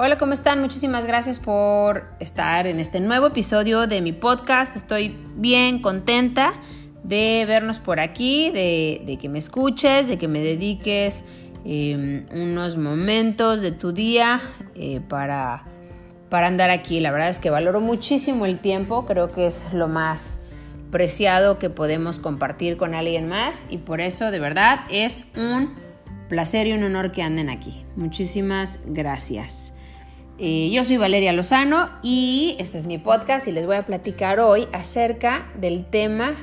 [0.00, 0.60] Hola, ¿cómo están?
[0.60, 4.76] Muchísimas gracias por estar en este nuevo episodio de mi podcast.
[4.76, 6.52] Estoy bien contenta
[7.02, 11.24] de vernos por aquí, de, que me escuches, de que me dediques
[11.64, 14.40] em, unos momentos de tu día
[14.76, 15.64] eh, para,
[16.28, 17.00] para andar aquí.
[17.00, 20.44] La verdad es que valoro muchísimo el tiempo, creo que es lo más
[20.92, 25.74] preciado que podemos compartir con alguien más y por eso de verdad es un
[26.28, 27.84] placer y un honor que anden aquí.
[27.96, 29.74] Muchísimas gracias.
[30.40, 34.38] Eh, yo soy Valeria Lozano y este es mi podcast y les voy a platicar
[34.38, 36.34] hoy acerca del tema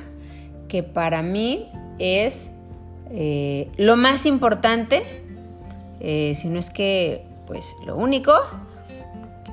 [0.68, 2.50] que para mí es
[3.10, 5.02] eh, lo más importante,
[6.00, 8.34] eh, si no es que pues lo único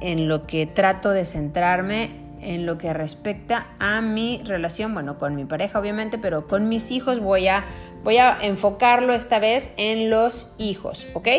[0.02, 2.10] en lo que trato de centrarme
[2.42, 6.92] en lo que respecta a mi relación, bueno, con mi pareja obviamente, pero con mis
[6.92, 7.64] hijos voy a,
[8.04, 11.30] voy a enfocarlo esta vez en los hijos, ¿ok?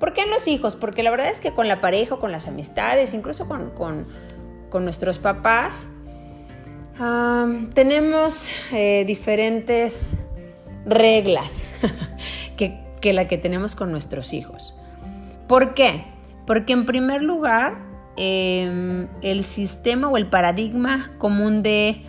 [0.00, 0.76] ¿Por qué en los hijos?
[0.76, 4.06] Porque la verdad es que con la pareja, con las amistades, incluso con,
[4.82, 5.88] nuestros papás,
[7.74, 10.18] tenemos eh, diferentes
[10.86, 11.74] reglas
[12.56, 14.74] que, la que tenemos con nuestros hijos.
[15.46, 16.06] ¿Por qué?
[16.46, 17.76] Porque en primer lugar,
[18.16, 22.06] em, el sistema o el paradigma común de,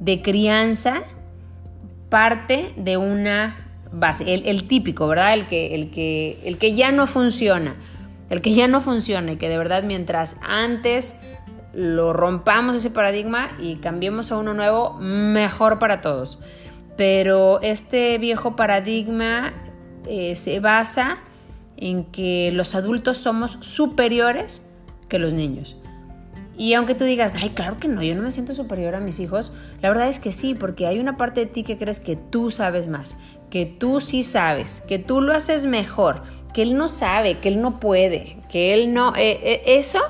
[0.00, 1.02] de crianza
[2.08, 3.63] parte de una
[4.26, 5.34] el, típico, ¿verdad?
[5.34, 7.76] El que, el, que, el que ya no funciona,
[8.30, 11.16] el que ya no funciona y que de verdad mientras antes
[11.72, 16.38] lo rompamos ese paradigma y cambiemos a uno nuevo, mejor para todos.
[16.96, 19.52] Pero este viejo paradigma
[20.06, 21.18] eh, se basa
[21.76, 24.68] en que los adultos somos superiores
[25.08, 25.76] que los niños.
[26.56, 29.18] Y aunque tú digas, ay, claro que no, yo no me siento superior a mis
[29.18, 29.52] hijos,
[29.82, 32.50] la verdad es que sí, porque hay una parte de ti que crees que tú
[32.50, 33.16] sabes más,
[33.50, 37.60] que tú sí sabes, que tú lo haces mejor, que él no sabe, que él
[37.60, 39.14] no puede, que él no...
[39.16, 40.00] Eh, eh, eso,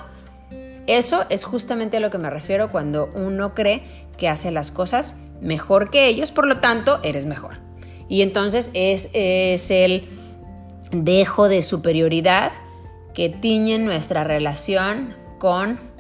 [0.87, 3.83] eso es justamente a lo que me refiero cuando uno cree
[4.19, 7.59] que hace las cosas mejor que ellos, por lo tanto, eres mejor.
[8.09, 10.05] Y entonces es, es el
[10.93, 12.53] dejo de superioridad
[13.15, 15.94] que tiñe nuestra relación con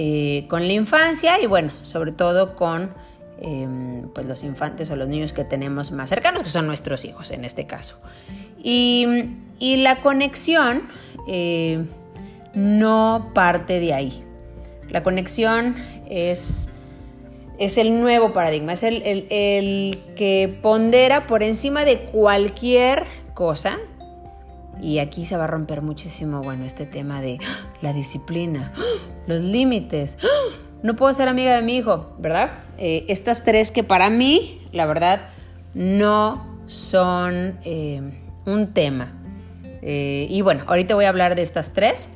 [0.00, 2.94] eh, con la infancia y bueno, sobre todo con
[3.40, 7.32] em, pues los infantes o los niños que tenemos más cercanos, que son nuestros hijos
[7.32, 8.00] en este caso.
[8.62, 10.82] Y, la conexión
[11.26, 11.84] eh,
[12.54, 14.22] no parte de ahí.
[14.88, 15.74] La conexión
[16.08, 16.68] es,
[17.58, 23.02] es el nuevo paradigma, es el, el que pondera por encima de cualquier
[23.34, 23.80] cosa
[24.80, 27.38] y aquí se va a romper muchísimo, bueno, este tema de
[27.82, 28.72] la disciplina,
[29.26, 30.18] los límites.
[30.82, 32.50] No puedo ser amiga de mi hijo, ¿verdad?
[32.76, 35.30] Eh, estas tres que para mí, la verdad,
[35.74, 38.00] no son eh,
[38.46, 39.12] un tema.
[39.82, 42.10] Eh, y bueno, ahorita voy a hablar de estas tres,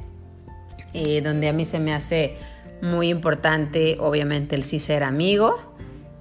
[1.24, 2.36] donde a mí se me hace
[2.82, 5.56] muy importante, obviamente, el sí ser amigo.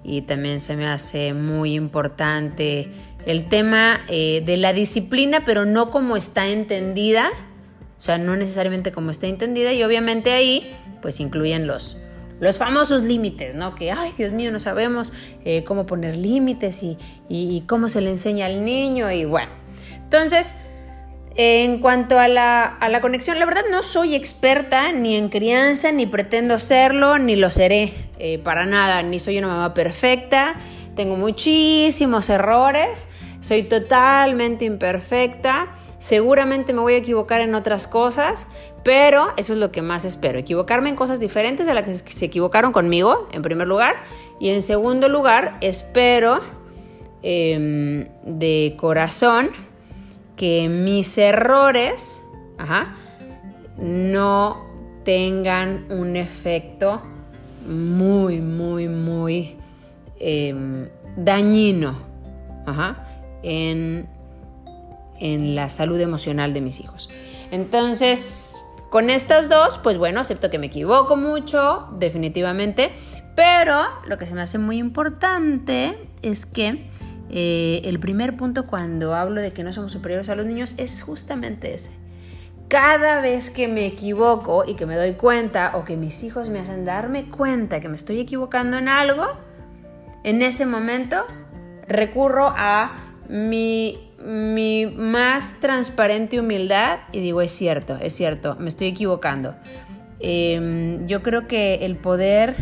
[0.03, 2.89] Y también se me hace muy importante
[3.25, 7.29] el tema eh, de la disciplina, pero no como está entendida,
[7.97, 10.71] o sea, no necesariamente como está entendida, y obviamente ahí
[11.01, 11.97] pues incluyen los,
[12.39, 13.75] los famosos límites, ¿no?
[13.75, 15.13] Que, ay, Dios mío, no sabemos
[15.45, 19.51] eh, cómo poner límites y, cómo se le enseña al niño, y bueno.
[20.03, 20.55] Entonces,
[21.35, 25.91] en cuanto a la, a la, conexión, la verdad no soy experta ni en crianza,
[25.91, 30.55] ni pretendo serlo, ni lo seré eh, para nada, ni soy una mamá perfecta
[31.01, 33.07] tengo muchísimos errores,
[33.39, 38.47] soy totalmente imperfecta, seguramente me voy a equivocar en otras cosas,
[38.83, 42.25] pero eso es lo que más espero, equivocarme en cosas diferentes de las que se
[42.25, 43.95] equivocaron conmigo, en primer lugar,
[44.39, 46.39] y en segundo lugar, espero
[47.23, 49.49] em, de corazón
[50.35, 52.15] que mis errores
[53.79, 54.67] no
[55.03, 57.01] tengan un efecto
[57.65, 59.57] muy, muy, muy
[60.23, 60.87] Em,
[61.17, 61.97] dañino
[63.41, 64.07] en,
[65.19, 67.09] en la salud emocional de mis hijos.
[67.49, 68.55] Entonces,
[68.91, 72.91] con estas dos, pues bueno, acepto que me equivoco mucho, definitivamente,
[73.35, 76.87] pero lo que se me hace muy importante es que
[77.31, 81.01] eh, el primer punto cuando hablo de que no somos superiores a los niños es
[81.01, 81.91] justamente ese.
[82.67, 86.59] Cada vez que me equivoco y que me doy cuenta o que mis hijos me
[86.59, 89.50] hacen darme cuenta que me estoy equivocando en algo,
[90.23, 91.25] en ese momento
[91.87, 92.91] recurro a
[93.29, 93.97] mi,
[94.95, 99.55] más transparente humildad y digo, es cierto, es cierto, me estoy equivocando.
[100.19, 102.55] Em, yo creo que el poder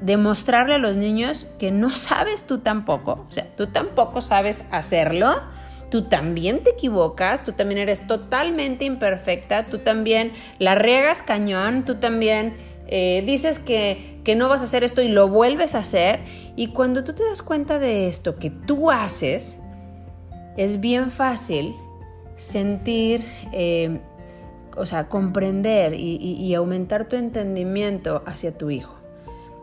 [0.00, 5.40] demostrarle a los niños que no sabes tú tampoco, o sea, tú tampoco sabes hacerlo,
[5.90, 11.94] tú también te equivocas, tú también eres totalmente imperfecta, tú también la riegas cañón, tú
[11.96, 12.54] también
[12.96, 16.20] eh, dices que, que no vas a hacer esto y lo vuelves a hacer.
[16.54, 19.56] Y cuando tú te das cuenta de esto que tú haces,
[20.56, 21.74] es bien fácil
[22.36, 23.98] sentir, eh,
[24.76, 28.93] o sea, comprender y, aumentar tu entendimiento hacia tu hijo.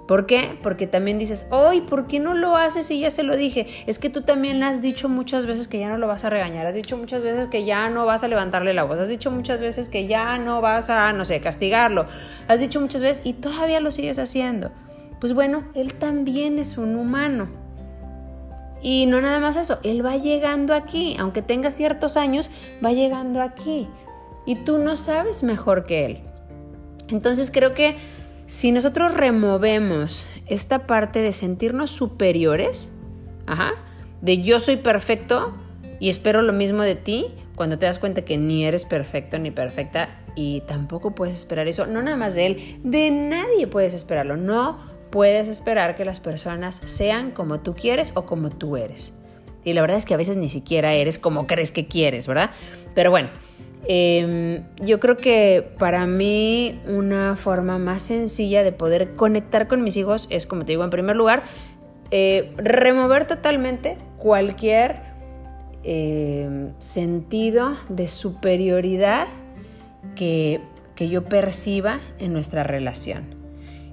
[0.08, 0.58] ¿Por qué?
[0.62, 1.82] Porque también dices, ¡ay!
[1.82, 3.68] ¿Por qué no lo haces si ya se lo dije?
[3.88, 6.30] Es que tú también le has dicho muchas veces que ya no lo vas a
[6.30, 9.32] regañar, has dicho muchas veces que ya no vas a levantarle la voz, has dicho
[9.32, 12.08] muchas veces que ya no vas a, no sé, castigarlo,
[12.48, 14.72] has dicho muchas veces y todavía lo sigues haciendo.
[15.20, 17.62] Pues bueno, él también es un humano
[18.82, 22.50] y no nada más eso, él va llegando aquí, aunque tenga ciertos años,
[22.84, 23.88] va llegando aquí.
[24.46, 26.20] Y tú no sabes mejor que él.
[27.10, 27.96] Entonces creo que
[28.52, 32.92] si nosotros removemos esta parte de sentirnos superiores,
[34.20, 35.54] de yo soy perfecto
[36.02, 39.52] y espero lo mismo de ti, cuando te das cuenta que ni eres perfecto ni
[39.52, 44.36] perfecta y tampoco puedes esperar eso, no nada más de él, de nadie puedes esperarlo,
[44.36, 44.80] no
[45.12, 49.14] puedes esperar que las personas sean como tú quieres o como tú eres.
[49.64, 52.52] Y la verdad es que a veces ni siquiera eres como crees que quieres, ¿verdad?
[52.96, 53.30] Pero bueno,
[53.88, 59.98] em, yo creo que para mí una forma más sencilla de poder conectar con mis
[59.98, 61.44] hijos es, como te digo, en primer lugar,
[62.12, 64.98] eh, remover totalmente cualquier
[65.84, 69.28] em, sentido de superioridad
[70.16, 70.62] que,
[70.96, 73.42] que yo perciba en nuestra relación.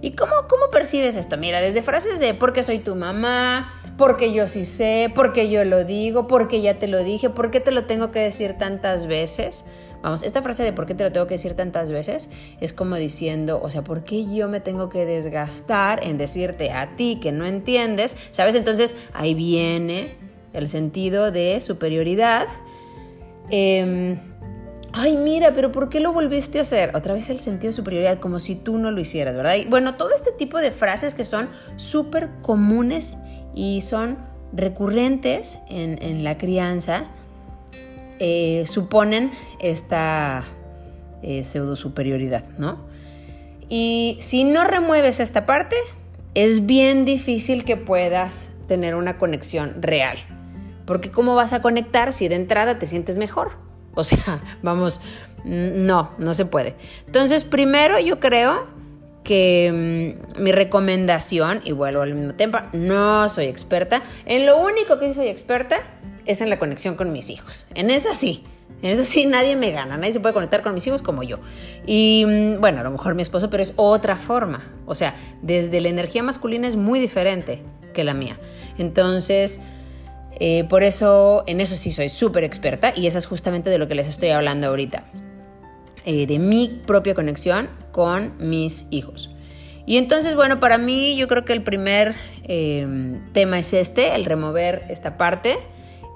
[0.01, 1.37] ¿Y cómo, cómo percibes esto?
[1.37, 5.85] Mira, desde frases de porque soy tu mamá, porque yo sí sé, porque yo lo
[5.85, 9.65] digo, porque ya te lo dije, por qué te lo tengo que decir tantas veces.
[10.03, 12.31] Vamos, esta frase de por qué te lo tengo que decir tantas veces
[12.61, 16.95] es como diciendo, o sea, ¿por qué yo me tengo que desgastar en decirte a
[16.95, 18.17] ti que no entiendes?
[18.31, 18.55] ¿Sabes?
[18.55, 20.15] Entonces ahí viene
[20.53, 22.47] el sentido de superioridad.
[23.51, 24.17] Eh,
[24.93, 26.93] ay, mira, pero ¿por qué lo volviste a hacer?
[26.95, 29.57] Otra vez el sentido de superioridad, como si tú no lo hicieras, ¿verdad?
[29.69, 33.19] Bueno, todo este tipo de frases que son súper comunes
[33.55, 34.19] y son
[34.53, 37.05] recurrentes en, la crianza,
[38.19, 39.31] eh, suponen
[39.61, 40.45] esta
[41.23, 42.79] eh, pseudo superioridad, ¿no?
[43.69, 45.77] Y si no remueves esta parte,
[46.35, 50.19] es bien difícil que puedas tener una conexión real.
[50.87, 53.59] Porque ¿cómo vas a conectar si de entrada te sientes mejor?
[53.95, 55.01] O sea, vamos,
[55.45, 56.77] no, no se puede.
[57.07, 58.78] Entonces, primero yo creo
[59.29, 64.03] que mm, mi recomendación, y vuelvo al mismo tiempo, no soy experta.
[64.25, 65.81] En lo único que soy experta
[66.25, 67.67] es en la conexión con mis hijos.
[67.75, 68.43] En eso sí.
[68.81, 71.41] En eso sí, nadie me gana, nadie se puede conectar con mis hijos como yo.
[71.85, 74.67] Y mm, bueno, a lo mejor mi esposo, pero es otra forma.
[74.87, 78.39] O sea, desde la energía masculina es muy diferente que la mía.
[78.79, 79.61] Entonces,
[80.41, 83.89] eh, por eso, en eso sí soy súper experta y eso es justamente de lo
[83.89, 85.05] que les estoy hablando ahorita.
[86.11, 89.31] Eh, de mi propia conexión con mis hijos.
[89.85, 92.15] Y entonces, bueno, para mí yo creo que el primer
[92.45, 95.59] em, tema es este, el remover esta parte,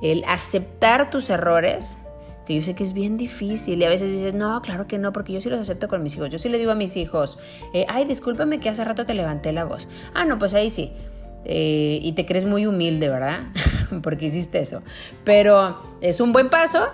[0.01, 1.99] el aceptar tus errores,
[2.47, 5.13] que yo sé que es bien difícil y a veces dices, no, claro que no,
[5.13, 6.31] porque yo sí los acepto con mis hijos.
[6.31, 7.39] Yo sí le digo a mis hijos,
[7.75, 9.91] eh, ay, discúlpame que hace rato te levanté la voz.
[10.15, 10.91] Ah, no, pues ahí sí.
[11.45, 13.41] Eh, y te crees muy humilde, ¿verdad?
[14.03, 14.83] Porque hiciste eso.
[15.23, 16.87] Pero es un buen paso.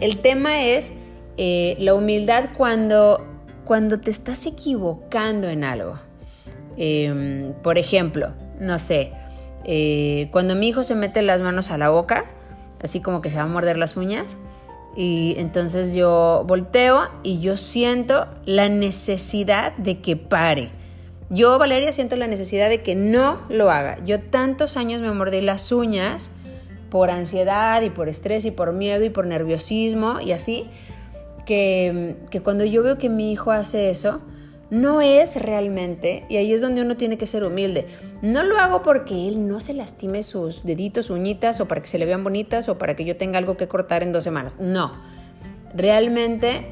[0.00, 0.94] El tema es
[1.36, 3.24] eh, la humildad cuando,
[3.64, 5.98] cuando te estás equivocando en algo.
[6.76, 9.12] Em, por ejemplo, no sé,
[9.64, 12.26] eh, cuando mi hijo se mete las manos a la boca,
[12.82, 14.36] así como que se va a morder las uñas,
[14.94, 20.70] y entonces yo volteo y yo siento la necesidad de que pare
[21.28, 23.98] yo, Valeria, siento la necesidad de que no lo haga.
[24.04, 26.30] Yo tantos años me mordí las uñas
[26.88, 30.68] por ansiedad y por estrés y por miedo y por nerviosismo y así,
[31.46, 34.20] que, cuando yo veo que mi hijo hace eso,
[34.68, 37.86] no es realmente, y ahí es donde uno tiene que ser humilde.
[38.20, 41.98] No lo hago porque él no se lastime sus deditos, uñitas, o para que se
[41.98, 44.56] le vean bonitas, o para que yo tenga algo que cortar en dos semanas.
[44.58, 44.92] No,
[45.74, 46.66] realmente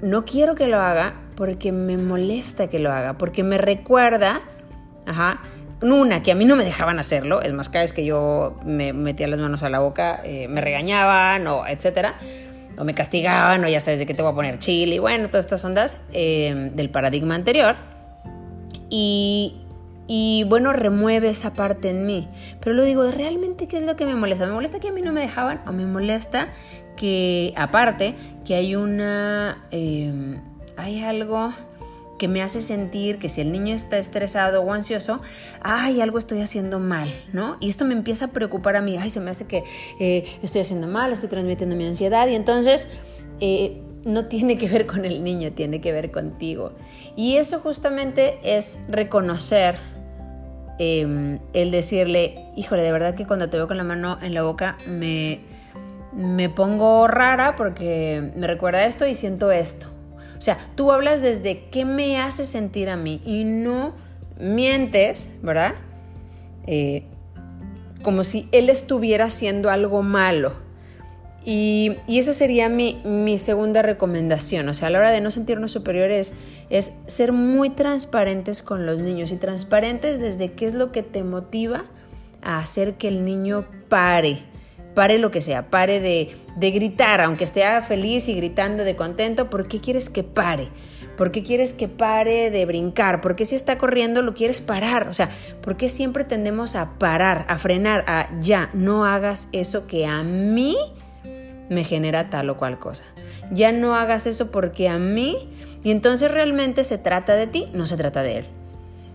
[0.00, 4.42] no quiero que lo haga porque me molesta que lo haga, porque me recuerda,
[5.06, 5.40] ajá,
[5.80, 8.92] una, que a mí no me dejaban hacerlo, es más, cada vez que yo me
[8.92, 12.14] metía las manos a la boca, eh, me regañaban o etcétera,
[12.78, 15.28] o me castigaban, o ya sabes de qué te voy a poner chile, y bueno,
[15.28, 17.76] todas estas ondas eh, del paradigma anterior.
[18.90, 19.56] Y,
[20.06, 22.28] y bueno, remueve esa parte en mí.
[22.60, 24.46] Pero lo digo, ¿realmente qué es lo que me molesta?
[24.46, 25.60] ¿Me molesta que a mí no me dejaban?
[25.66, 26.48] ¿O me molesta
[26.96, 28.14] que, aparte,
[28.46, 29.64] que hay una...
[29.70, 30.38] Eh,
[30.78, 31.52] hay algo
[32.18, 35.20] que me hace sentir que si el niño está estresado o ansioso,
[35.62, 37.56] ay, algo estoy haciendo mal, ¿no?
[37.60, 39.64] Y esto me empieza a preocupar a mí, ay, se me hace que
[40.00, 42.88] eh, estoy haciendo mal, estoy transmitiendo mi ansiedad y entonces
[43.40, 46.72] eh, no tiene que ver con el niño, tiene que ver contigo.
[47.16, 49.78] Y eso justamente es reconocer
[50.78, 54.42] em, el decirle, híjole, de verdad que cuando te veo con la mano en la
[54.42, 55.40] boca me,
[56.12, 59.97] me pongo rara porque me recuerda esto y siento esto.
[60.38, 63.92] O sea, tú hablas desde qué me hace sentir a mí y no
[64.38, 65.74] mientes, ¿verdad?
[66.66, 67.02] Eh,
[68.02, 70.52] como si él estuviera haciendo algo malo.
[71.44, 74.68] Y, esa sería mi, segunda recomendación.
[74.68, 76.34] O sea, a la hora de no sentirnos superiores
[76.68, 81.24] es ser muy transparentes con los niños y transparentes desde qué es lo que te
[81.24, 81.84] motiva
[82.42, 84.42] a hacer que el niño pare
[84.98, 89.68] pare lo que sea, pare de, gritar, aunque esté feliz y gritando de contento, ¿por
[89.68, 90.70] qué quieres que pare?
[91.16, 93.20] ¿Por qué quieres que pare de brincar?
[93.20, 95.06] ¿Por qué si está corriendo lo quieres parar?
[95.06, 95.30] O sea,
[95.62, 100.24] ¿por qué siempre tendemos a parar, a frenar, a ya, no hagas eso que a
[100.24, 100.76] mí
[101.70, 103.04] me genera tal o cual cosa?
[103.52, 105.48] Ya no hagas eso porque a mí,
[105.84, 108.46] y entonces realmente se trata de ti, no se trata de él.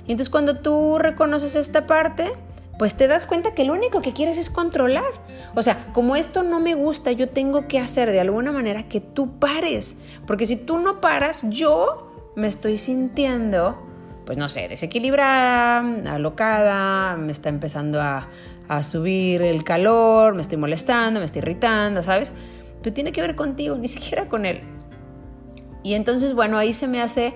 [0.07, 2.31] Y entonces cuando tú reconoces esta parte,
[2.77, 5.11] pues te das cuenta que lo único que quieres es controlar.
[5.55, 8.99] O sea, como esto no me gusta, yo tengo que hacer de alguna manera que
[8.99, 9.97] tú pares.
[10.25, 13.77] Porque si tú no paras, yo me estoy sintiendo,
[14.25, 15.79] pues no sé, desequilibrada,
[16.11, 18.29] alocada, me está empezando a,
[18.81, 22.33] subir el calor, me estoy molestando, me estoy irritando, ¿sabes?
[22.81, 24.61] Pero tiene que ver contigo, ni siquiera con él.
[25.83, 27.35] Y entonces, bueno, ahí se me hace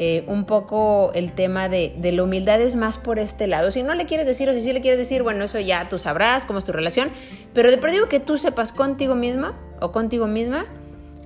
[0.00, 3.72] eh, un poco el tema de, la humildad es más por este lado.
[3.72, 5.98] Si no le quieres decir o si sí le quieres decir, bueno, eso ya tú
[5.98, 7.10] sabrás cómo es tu relación,
[7.52, 10.66] pero de perdido que tú sepas contigo misma o contigo misma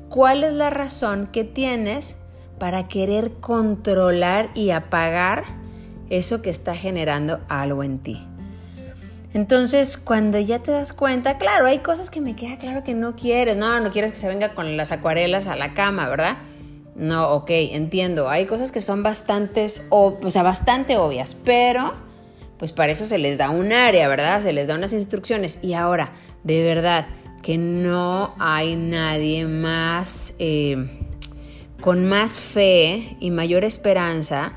[0.08, 2.16] cuál es la razón que tienes
[2.58, 5.44] para querer controlar y apagar
[6.08, 8.26] eso que está generando algo en ti.
[9.34, 13.16] Entonces, cuando ya te das cuenta, claro, hay cosas que me queda claro que no
[13.16, 16.38] quieres, no, no quieres que se venga con las acuarelas a la cama, ¿verdad?
[16.94, 18.28] No, ok, entiendo.
[18.28, 21.94] Hay cosas que son bastantes, o, sea, bastante obvias, pero
[22.58, 24.40] pues para eso se les da un área, ¿verdad?
[24.40, 25.64] Se les da unas instrucciones.
[25.64, 26.12] Y ahora,
[26.44, 27.06] de verdad,
[27.42, 31.06] que no hay nadie más eh,
[31.80, 34.52] con más fe y mayor esperanza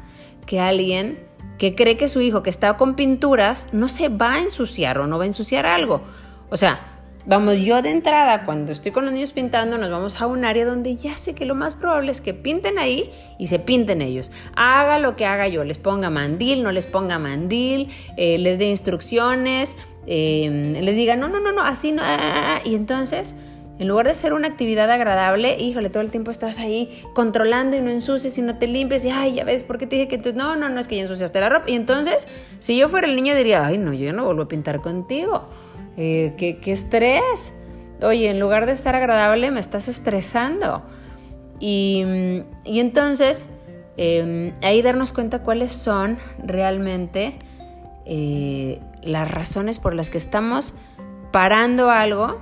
[0.46, 1.20] que alguien
[1.58, 5.08] que cree que su hijo que está con pinturas no se va a ensuciar o
[5.08, 6.02] no va a ensuciar algo.
[6.50, 6.95] O sea,
[7.28, 10.64] Vamos, yo de entrada, cuando estoy con los niños pintando, nos vamos a un área
[10.64, 14.32] donde ya sé que lo más probable es que pinten ahí y se pinten ellos.
[14.56, 18.66] Haga lo que haga yo, les ponga mandil, no les ponga mandil, eh, les dé
[18.66, 22.04] instrucciones, eh, les diga, no, no, no, no, así no.
[22.04, 22.62] Ah, ah, ah".
[22.64, 23.34] Y entonces,
[23.80, 27.82] en lugar de ser una actividad agradable, híjole, todo el tiempo estás ahí controlando y
[27.82, 30.20] no ensucias y no te limpias y, ay, ya ves, ¿por qué te dije que
[30.20, 30.34] tú?
[30.36, 31.72] No, no, no es que ya ensuciaste la ropa.
[31.72, 32.28] Y entonces,
[32.60, 35.50] si yo fuera el niño, diría, ay, no, yo no vuelvo a pintar contigo.
[35.98, 37.54] Eh, ¿qué, estrés.
[38.02, 40.84] Oye, en lugar de estar agradable, me estás estresando.
[41.60, 42.04] Y,
[42.66, 43.48] entonces,
[43.98, 47.38] em, ahí darnos cuenta cuáles son realmente
[48.06, 50.76] eh, las razones por las que estamos
[51.32, 52.38] parando algo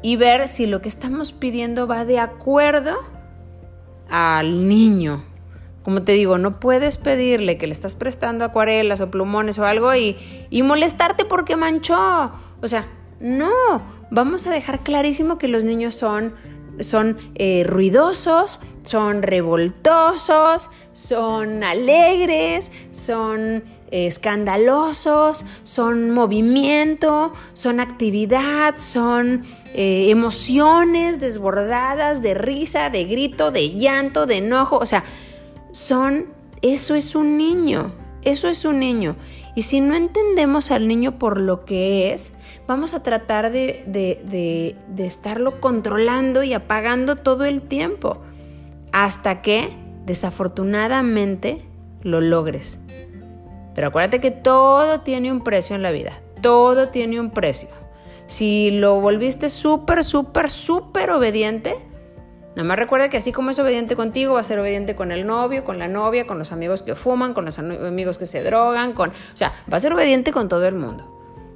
[0.00, 2.96] y ver si lo que estamos pidiendo va de acuerdo
[4.08, 5.24] al niño.
[5.82, 9.92] Como te digo, no puedes pedirle que le estás prestando acuarelas o plumones o algo
[9.94, 10.16] y,
[10.48, 12.32] y molestarte porque manchó
[12.62, 12.86] o sea,
[13.20, 13.50] no,
[14.10, 16.34] vamos a dejar clarísimo que los niños son,
[16.80, 29.42] son eh, ruidosos, son revoltosos, son alegres, son escandalosos, son movimiento, son actividad, son
[29.74, 34.78] eh, emociones desbordadas de risa, de grito, de llanto, de enojo.
[34.78, 35.04] O sea,
[35.72, 36.26] son,
[36.62, 37.92] eso es un niño,
[38.22, 39.16] eso es un niño.
[39.54, 42.32] Y si no entendemos al niño por lo que es,
[42.66, 48.22] vamos a tratar de, de, de, estarlo controlando y apagando todo el tiempo
[48.92, 51.64] hasta que desafortunadamente
[52.02, 52.78] lo logres.
[53.74, 57.68] Pero acuérdate que todo tiene un precio en la vida, todo tiene un precio.
[58.26, 61.76] Si lo volviste súper, súper, súper obediente,
[62.54, 65.26] Nada más recuerda que así como es obediente contigo, va a ser obediente con el
[65.26, 68.92] novio, con la novia, con los amigos que fuman, con los amigos que se drogan,
[68.92, 71.12] con, o sea, va a ser obediente con todo el mundo.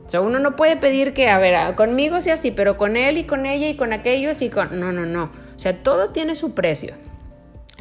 [0.06, 3.18] O sea, uno no puede pedir que, a ver, conmigo sea así, pero con él
[3.18, 4.78] y con ella y con aquellos y con...
[4.78, 5.24] No, no, no.
[5.24, 6.94] O sea, todo tiene su precio.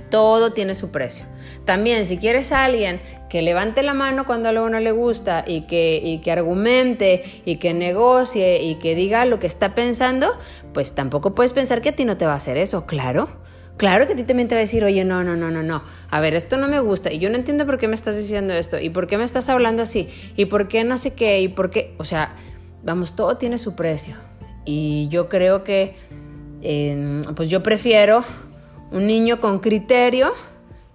[0.09, 1.25] Todo tiene su precio.
[1.65, 5.61] También, si quieres a alguien que levante la mano cuando a uno le gusta y
[5.61, 10.35] que, y que argumente y que negocie y que diga lo que está pensando,
[10.75, 12.85] pues tampoco puedes pensar que a ti no te va a hacer eso.
[12.85, 13.29] Claro,
[13.77, 15.83] Claro que a ti también te va a decir, oye, no, no, no, no, no.
[16.09, 17.11] A ver, esto no me gusta.
[17.11, 18.79] Y yo no entiendo por qué me estás diciendo esto.
[18.79, 20.07] Y por qué me estás hablando así.
[20.37, 21.41] Y por qué no sé qué.
[21.41, 21.93] Y por qué.
[21.97, 22.35] O sea,
[22.85, 24.15] vamos, todo tiene su precio.
[24.63, 25.95] Y yo creo que,
[27.35, 28.23] pues yo prefiero
[28.91, 30.31] un niño con criterio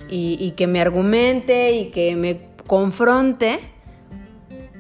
[0.08, 3.60] y, que me argumente y que me confronte,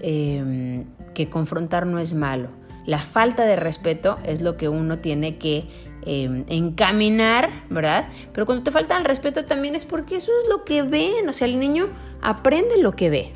[0.00, 2.59] em, que confrontar no es malo.
[2.90, 5.68] La falta de respeto es lo que uno tiene que
[6.04, 8.08] em, encaminar, ¿verdad?
[8.32, 11.32] Pero cuando te falta el respeto también es porque eso es lo que ven, o
[11.32, 11.86] sea, el niño
[12.20, 13.32] aprende lo que ve.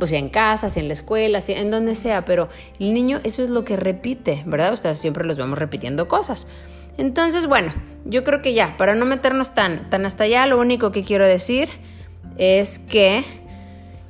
[0.00, 2.48] Pues sea en casa, sea en la escuela, sea en donde sea, pero
[2.80, 4.74] el niño eso es lo que repite, ¿verdad?
[4.74, 6.48] Sea, siempre los vemos repitiendo cosas.
[6.96, 7.72] Entonces, bueno,
[8.04, 11.24] yo creo que ya, para no meternos tan, tan hasta allá, lo único que quiero
[11.24, 11.68] decir
[12.36, 13.22] es que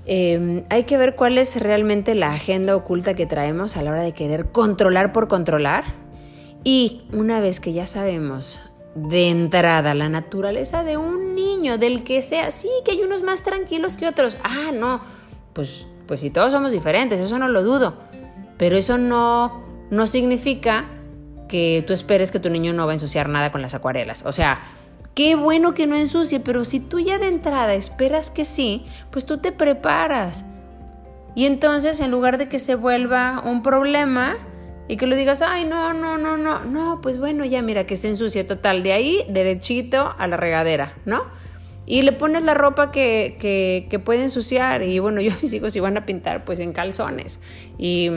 [0.09, 4.03] em, hay que ver cuál es realmente la agenda oculta que traemos a la hora
[4.03, 5.85] de querer controlar por controlar.
[6.65, 8.61] Y una vez que ya sabemos
[8.95, 13.43] de entrada la naturaleza de un niño, del que sea, sí, que hay unos más
[13.43, 14.37] tranquilos que otros.
[14.43, 15.01] Ah, no,
[15.53, 17.95] pues, pues si todos somos diferentes, eso no lo dudo.
[18.57, 20.87] Pero eso no, no significa
[21.49, 24.25] que tú esperes que tu niño no va a ensuciar nada con las acuarelas.
[24.27, 24.61] O sea,
[25.19, 29.27] qué bueno que no ensucie, pero si tú ya de entrada esperas que sí, pues
[29.27, 30.45] tú te preparas.
[31.35, 34.37] Y entonces, en lugar de que se vuelva un problema
[34.87, 37.97] y que lo digas, ay, no, no, no, no, no, pues bueno, ya mira que
[37.97, 41.25] se ensucie total, de ahí derechito a la regadera, ¿no?
[41.85, 44.85] Y le pones la ropa que, que, que, puede ensuciar.
[44.85, 47.41] Y bueno, yo mis hijos iban a pintar pues en calzones.
[47.77, 48.09] Y,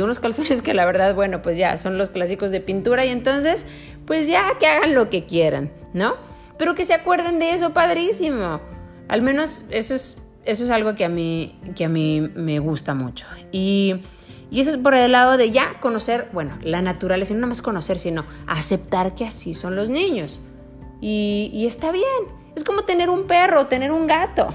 [0.00, 3.04] unos calzones que la verdad, bueno, pues ya son los clásicos de pintura.
[3.04, 3.66] Y entonces,
[4.06, 6.14] pues ya que hagan lo que quieran, ¿no?
[6.58, 8.60] Pero que se acuerden de eso, padrísimo.
[9.08, 12.94] Al menos eso es, eso es algo que a, mí, que a mí me gusta
[12.94, 13.26] mucho.
[13.52, 13.94] Y,
[14.50, 17.32] y eso es por el lado de ya conocer, bueno, la naturaleza.
[17.32, 20.40] Y no más conocer, sino aceptar que así son los niños.
[21.00, 22.04] Y, y está bien.
[22.56, 24.52] Es como tener un perro, tener un gato.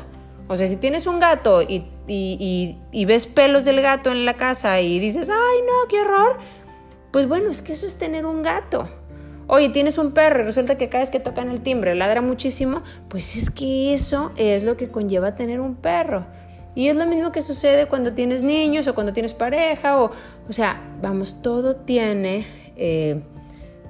[0.48, 5.00] O sea, si tienes un gato y, ves pelos del gato en la casa y
[5.00, 6.38] dices, ay no, qué horror,
[7.12, 8.90] pues bueno, es que eso es tener un gato.
[9.48, 12.82] Oye, tienes un perro y resulta que cada vez que tocan el timbre ladra muchísimo,
[13.10, 16.26] pues es que eso es lo que conlleva tener un perro.
[16.76, 20.12] Y es lo mismo que sucede cuando tienes niños o cuando tienes pareja o,
[20.50, 23.22] o sea, vamos, todo tiene, eh,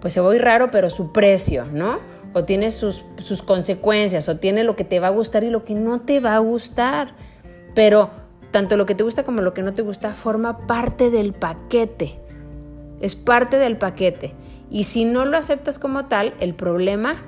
[0.02, 2.00] pues se voy raro, pero su precio, ¿no?
[2.34, 3.04] o tiene sus,
[3.46, 6.36] consecuencias, o tiene lo que te va a gustar y lo que no te va
[6.36, 7.16] a gustar.
[7.76, 8.10] Pero
[8.52, 12.20] tanto lo que te gusta como lo que no te gusta forma parte del paquete.
[13.02, 14.34] Es parte del paquete.
[14.70, 17.24] Y si no lo aceptas como tal, el problema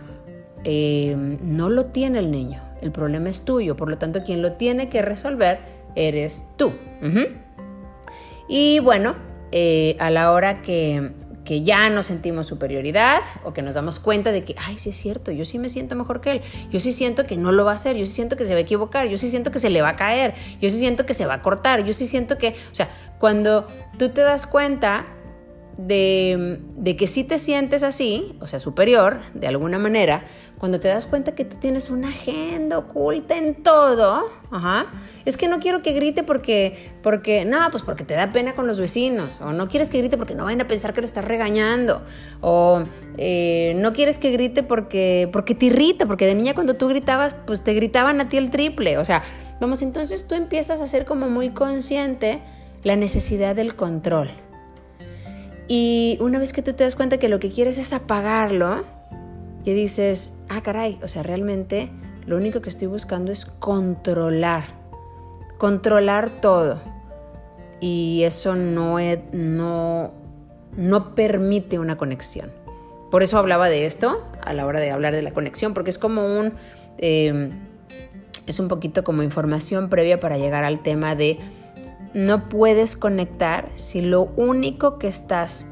[0.64, 2.62] eh, no lo tiene el niño.
[2.82, 3.76] El problema es tuyo.
[3.76, 5.60] Por lo tanto, quien lo tiene que resolver
[5.96, 6.74] eres tú.
[8.48, 9.16] Y bueno,
[9.52, 11.14] eh, a la hora que
[11.46, 14.98] que ya nos sentimos superioridad o que nos damos cuenta de que, ay, sí es
[14.98, 17.72] cierto, yo sí me siento mejor que él, yo sí siento que no lo va
[17.72, 19.70] a hacer, yo sí siento que se va a equivocar, yo sí siento que se
[19.70, 22.38] le va a caer, yo sí siento que se va a cortar, yo sí siento
[22.38, 23.68] que, o sea, cuando
[23.98, 25.06] tú te das cuenta
[25.78, 30.26] de, que si te sientes así, o sea, superior, de alguna manera,
[30.58, 34.86] cuando te das cuenta que tú tienes una agenda oculta en todo, ajá,
[35.26, 38.68] es que no quiero que grite porque, porque, no, pues porque te da pena con
[38.68, 41.26] los vecinos, o no quieres que grite porque no vayan a pensar que le estás
[41.26, 42.02] regañando,
[42.40, 42.84] o
[43.18, 47.36] eh, no quieres que grite porque, porque te irrita, porque de niña cuando tú gritabas,
[47.46, 49.24] pues te gritaban a ti el triple, o sea,
[49.60, 52.42] vamos, entonces tú empiezas a ser como muy consciente
[52.84, 54.45] la necesidad del control.
[55.68, 58.84] Y una vez que tú te das cuenta que lo que quieres es apagarlo,
[59.64, 61.90] que dices, ah, caray, o sea, realmente
[62.28, 64.66] lo único que estoy buscando es controlar,
[65.58, 66.80] controlar todo.
[67.80, 68.98] Y eso no,
[69.32, 70.12] no,
[70.78, 72.52] no permite una conexión.
[73.10, 75.98] Por eso hablaba de esto a la hora de hablar de la conexión, porque es
[75.98, 76.54] como un...
[76.98, 77.50] Eh,
[78.48, 81.40] es un poquito como información previa para llegar al tema de
[82.16, 85.68] no puedes conectar si lo único que estás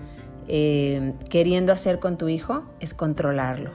[0.49, 3.71] eh, queriendo hacer con tu hijo es controlarlo.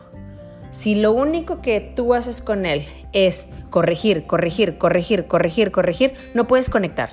[0.70, 6.46] Si lo único que tú haces con él es corregir, corregir, corregir, corregir, corregir, no
[6.46, 7.10] puedes conectar.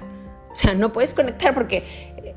[0.51, 1.83] O sea, no puedes conectar porque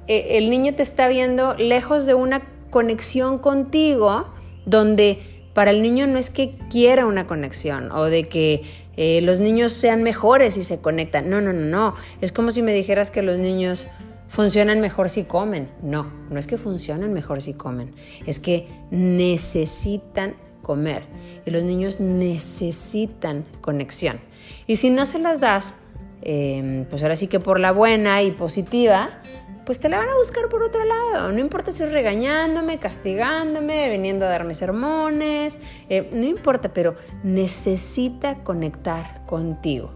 [0.06, 4.26] eh, el niño te está viendo lejos de una conexión contigo
[4.64, 8.62] donde para el niño no es que quiera una conexión o de que
[8.96, 11.28] eh, los niños sean mejores si se conectan.
[11.28, 11.94] No, no, no, no.
[12.20, 13.88] Es como si me dijeras que los niños
[14.28, 15.68] funcionan mejor si comen.
[15.82, 17.92] No, no es que funcionan mejor si comen.
[18.24, 21.02] Es que necesitan comer.
[21.44, 24.20] Y los niños necesitan conexión.
[24.68, 25.74] Y si no se las das,
[26.22, 29.22] em, pues ahora sí que por la buena y positiva,
[29.68, 31.30] pues te la van a buscar por otro lado.
[31.30, 38.36] No importa si es regañándome, castigándome, viniendo a darme sermones, eh, no importa, pero necesita
[38.36, 39.92] conectar contigo.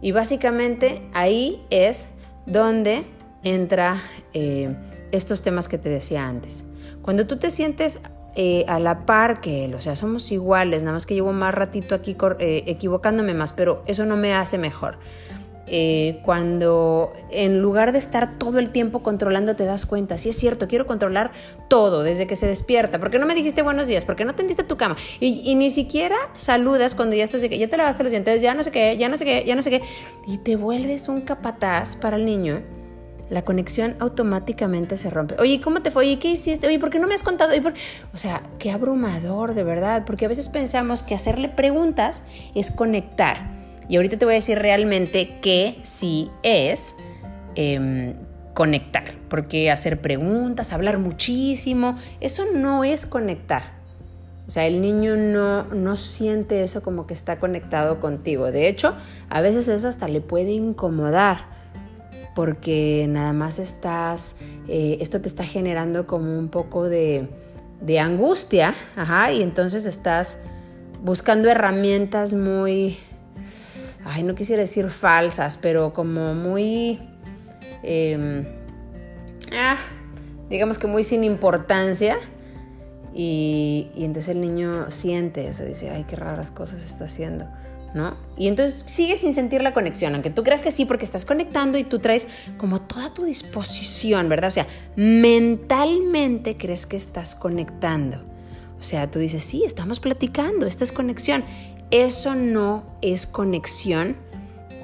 [0.00, 2.10] Y básicamente ahí es
[2.46, 3.04] donde
[3.42, 4.00] entra
[4.34, 4.72] eh,
[5.10, 6.64] estos temas que te decía antes.
[7.02, 7.98] Cuando tú te sientes
[8.36, 11.52] eh, a la par que él, o sea, somos iguales, nada más que llevo más
[11.52, 14.98] ratito aquí equivocándome más, pero eso no me hace mejor.
[15.68, 20.36] Eh, cuando en lugar de estar todo el tiempo controlando te das cuenta, sí es
[20.36, 21.30] cierto, quiero controlar
[21.68, 24.76] todo desde que se despierta, porque no me dijiste buenos días, porque no tendiste tu
[24.76, 28.42] cama y, ni siquiera saludas cuando ya estás de que ya te lavaste los dientes,
[28.42, 29.82] ya no sé qué, ya no sé qué, ya no sé qué,
[30.26, 32.62] y te vuelves un capataz para el niño.
[33.30, 35.36] La conexión automáticamente se rompe.
[35.38, 36.04] Oye, ¿cómo te fue?
[36.04, 36.66] Oye, ¿qué hiciste?
[36.66, 37.54] Oye, ¿por qué no me has contado?
[38.12, 43.61] O sea, qué abrumador, de verdad, porque a veces pensamos que hacerle preguntas es conectar
[43.92, 46.94] y ahorita te voy a decir realmente que sí es
[47.56, 48.14] em,
[48.54, 53.64] conectar, porque hacer preguntas, hablar muchísimo, eso no es conectar.
[54.48, 58.50] O sea, el niño no, no siente eso como que está conectado contigo.
[58.50, 58.94] De hecho,
[59.28, 61.44] a veces eso hasta le puede incomodar,
[62.34, 64.36] porque nada más estás,
[64.68, 67.28] eh, esto te está generando como un poco de,
[67.82, 70.44] de angustia, ajá, y entonces estás
[71.02, 72.96] buscando herramientas muy
[74.04, 76.98] ay, no quisiera decir falsas, pero como muy,
[77.82, 78.44] em,
[79.52, 79.76] ah,
[80.50, 82.18] digamos que muy sin importancia.
[83.14, 87.46] Y, entonces el niño siente eso, dice, ay, qué raras cosas está haciendo.
[87.94, 88.16] ¿No?
[88.38, 91.76] Y entonces sigue sin sentir la conexión, aunque tú creas que sí, porque estás conectando
[91.76, 94.48] y tú traes como toda tu disposición, ¿verdad?
[94.48, 98.22] O sea, mentalmente crees que estás conectando.
[98.80, 101.44] O sea, tú dices, sí, estamos platicando, esta es conexión.
[101.92, 104.16] Eso no es conexión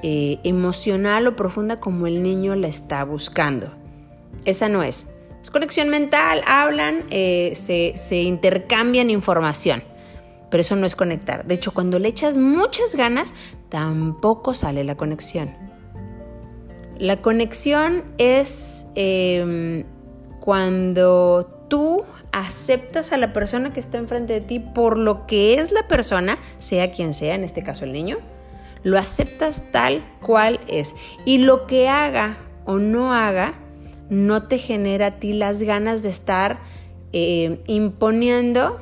[0.03, 3.73] eh, emocional o profunda como el niño la está buscando.
[4.45, 5.07] Esa no es.
[5.41, 9.83] Es conexión mental, hablan, eh, se, intercambian información
[10.51, 11.45] pero eso no es conectar.
[11.45, 13.35] De hecho, cuando le echas muchas ganas,
[13.69, 15.51] tampoco sale la conexión.
[16.97, 19.83] La conexión es em,
[20.39, 25.71] cuando tú aceptas a la persona que está enfrente de ti por lo que es
[25.71, 28.17] la persona, sea quien sea, en este caso el niño,
[28.83, 30.95] lo aceptas tal cual es.
[31.25, 33.55] Y lo que haga o no haga,
[34.09, 36.59] no te genera a ti las ganas de estar
[37.13, 38.79] eh, imponiendo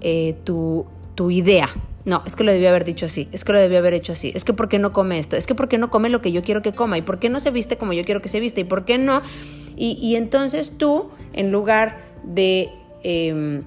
[0.00, 1.68] eh, tu, tu idea.
[2.04, 4.32] No, es que lo debía haber dicho así, es que lo debía haber hecho así,
[4.34, 5.36] es que ¿por qué no come esto?
[5.36, 6.96] Es que ¿por qué no come lo que yo quiero que coma?
[6.96, 8.62] ¿Y por qué no se viste como yo quiero que se viste?
[8.62, 9.20] ¿Y por qué no?
[9.76, 12.70] Y, y entonces tú, en lugar de
[13.02, 13.64] em,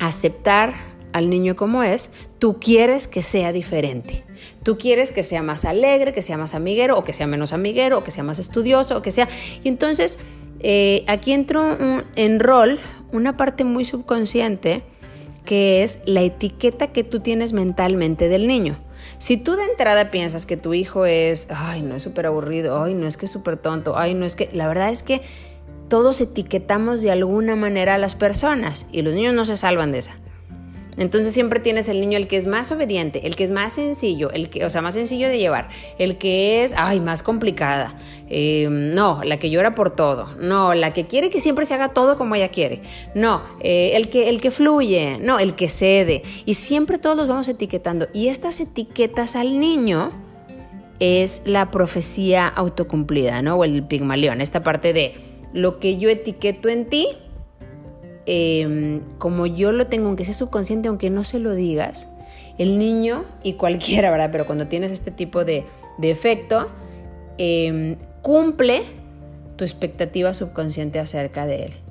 [0.00, 0.74] aceptar
[1.12, 4.24] al niño como es, tú quieres que sea diferente.
[4.62, 7.98] Tú quieres que sea más alegre, que sea más amiguero, o que sea menos amiguero,
[7.98, 9.28] o que sea más estudioso, o que sea...
[9.64, 10.18] Y entonces
[10.60, 11.76] eh, aquí entró
[12.16, 12.78] en rol
[13.12, 14.82] una parte muy subconsciente
[15.44, 18.78] que es la etiqueta que tú tienes mentalmente del niño.
[19.16, 22.92] Si tú de entrada piensas que tu hijo es, ay, no es súper aburrido, ay,
[22.92, 25.22] no es que es súper tonto, ay, no es que, la verdad es que
[25.88, 29.98] todos etiquetamos de alguna manera a las personas y los niños no se salvan de
[29.98, 30.16] esa.
[30.98, 34.30] Entonces siempre tienes el niño el que es más obediente, el que es más sencillo,
[34.30, 37.94] el que, o sea, más sencillo de llevar, el que es, ay, más complicada.
[38.28, 40.26] Em, no, la que llora por todo.
[40.40, 42.82] No, la que quiere que siempre se haga todo como ella quiere.
[43.14, 45.18] No, eh, el, que, el que fluye.
[45.20, 46.22] No, el que cede.
[46.44, 48.08] Y siempre todos los vamos etiquetando.
[48.12, 50.10] Y estas etiquetas al niño
[50.98, 53.54] es la profecía autocumplida, ¿no?
[53.54, 55.14] O el pigmalión, esta parte de
[55.52, 57.08] lo que yo etiqueto en ti,
[58.26, 62.08] em, como yo lo tengo, aunque sea subconsciente, aunque no se lo digas,
[62.58, 64.30] el niño y cualquiera, ¿verdad?
[64.30, 65.64] Pero cuando tienes este tipo de,
[66.02, 66.68] efecto,
[67.38, 68.82] em, cumple
[69.56, 71.87] tu expectativa subconsciente acerca de él.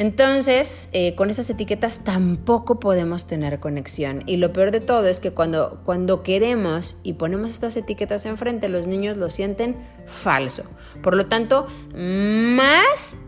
[0.00, 4.22] Entonces, eh, con esas etiquetas tampoco podemos tener conexión.
[4.24, 8.70] Y lo peor de todo es que cuando, cuando queremos y ponemos estas etiquetas enfrente,
[8.70, 10.64] los niños lo sienten falso.
[11.02, 13.18] Por lo tanto, más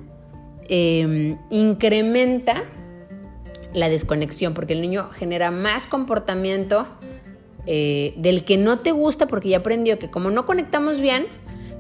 [0.66, 2.62] em, incrementa
[3.74, 6.86] la desconexión, porque el niño genera más comportamiento
[7.66, 11.26] eh, del que no te gusta, porque ya aprendió que como no conectamos bien,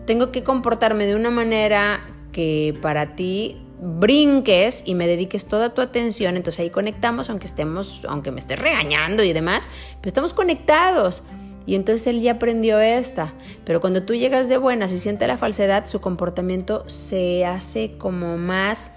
[0.04, 5.80] tengo que comportarme de una manera que para ti brinques y me dediques toda tu
[5.80, 9.68] atención, entonces ahí conectamos, aunque estemos, aunque me estés regañando y demás,
[10.00, 11.24] pero estamos conectados.
[11.66, 13.34] Y entonces él ya aprendió esta.
[13.64, 18.36] Pero cuando tú llegas de buenas y siente la falsedad, su comportamiento se hace como
[18.36, 18.96] más,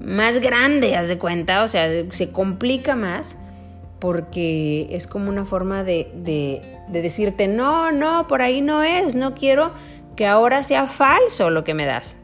[0.00, 1.62] más grande, haz de cuenta.
[1.64, 3.38] O sea, se complica más
[3.98, 9.34] porque es como una forma de, de decirte, no, no, por ahí no es, no
[9.34, 9.72] quiero
[10.16, 12.16] que ahora sea falso lo que me das.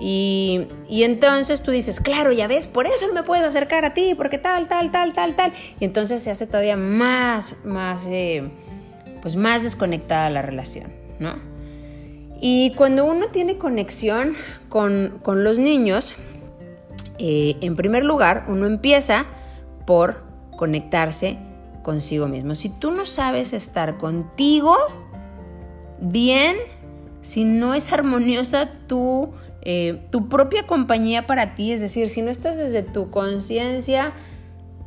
[0.00, 4.14] Y, entonces tú dices, claro, ya ves, por eso no me puedo acercar a ti,
[4.16, 5.52] porque tal, tal, tal, tal, tal.
[5.78, 8.50] Y entonces se hace todavía más, más, eh,
[9.20, 11.36] pues más desconectada la relación, ¿no?
[12.40, 14.34] Y cuando uno tiene conexión
[14.68, 16.14] con, los niños,
[17.18, 19.26] eh, en primer lugar, uno empieza
[19.86, 20.24] por
[20.56, 21.38] conectarse
[21.84, 22.56] consigo mismo.
[22.56, 24.76] Si tú no sabes estar contigo
[26.00, 26.56] bien,
[27.20, 32.30] si no es armoniosa tu, eh, tu propia compañía para ti, es decir, si no
[32.30, 34.12] estás desde tu conciencia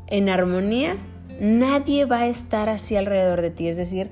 [0.07, 0.97] en armonía,
[1.39, 3.67] nadie va a estar así alrededor de ti.
[3.67, 4.09] Es decir,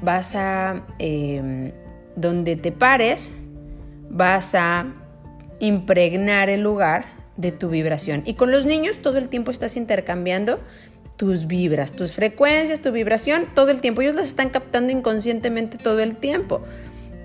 [0.00, 1.72] vas a, em,
[2.16, 3.36] donde te pares,
[4.08, 4.86] vas a
[5.58, 8.22] impregnar el lugar de tu vibración.
[8.26, 10.60] Y con los niños todo el tiempo estás intercambiando
[11.16, 14.00] tus vibras, tus frecuencias, tu vibración, todo el tiempo.
[14.02, 16.62] Ellos las están captando inconscientemente todo el tiempo.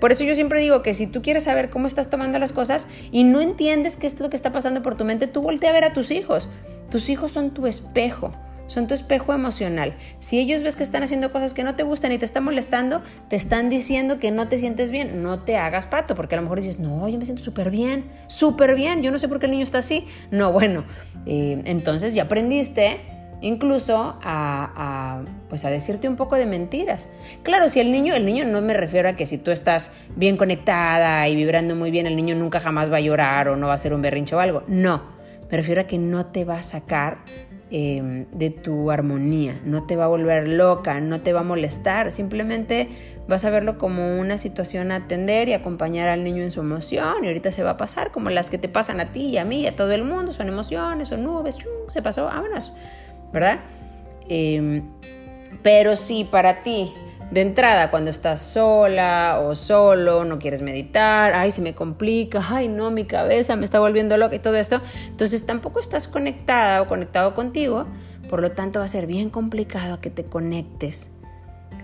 [0.00, 2.86] Por eso yo siempre digo que si tú quieres saber cómo estás tomando las cosas
[3.10, 5.72] y no entiendes qué es lo que está pasando por tu mente, tú voltea a
[5.72, 6.48] ver a tus hijos.
[6.90, 8.32] Tus hijos son tu espejo,
[8.66, 9.96] son tu espejo emocional.
[10.18, 13.02] Si ellos ves que están haciendo cosas que no te gustan y te están molestando,
[13.28, 16.42] te están diciendo que no te sientes bien, no te hagas pato, porque a lo
[16.42, 19.46] mejor dices, no, yo me siento súper bien, súper bien, yo no sé por qué
[19.46, 20.06] el niño está así.
[20.30, 20.84] No, bueno,
[21.24, 27.08] eh, entonces ya aprendiste incluso a, pues a decirte un poco de mentiras.
[27.42, 30.36] Claro, si el niño, el niño no me refiero a que si tú estás bien
[30.36, 33.74] conectada y vibrando muy bien, el niño nunca jamás va a llorar o no va
[33.74, 34.62] a ser un berrincho o algo.
[34.66, 35.02] No,
[35.50, 37.18] me refiero a que no te va a sacar
[37.70, 42.12] em, de tu armonía, no te va a volver loca, no te va a molestar,
[42.12, 42.88] simplemente
[43.28, 47.24] vas a verlo como una situación a atender y acompañar al niño en su emoción
[47.24, 49.44] y ahorita se va a pasar como las que te pasan a ti y a
[49.44, 52.72] mí y a todo el mundo, son emociones, son nubes, se pasó, vámonos.
[53.32, 53.60] ¿Verdad?
[54.28, 54.82] Em,
[55.62, 56.92] pero si para ti,
[57.30, 62.68] de entrada, cuando estás sola o solo, no quieres meditar, ay, se me complica, ay,
[62.68, 66.86] no, mi cabeza me está volviendo loca y todo esto, entonces tampoco estás conectada o
[66.86, 67.86] conectado contigo,
[68.30, 71.16] por lo tanto va a ser bien complicado que te conectes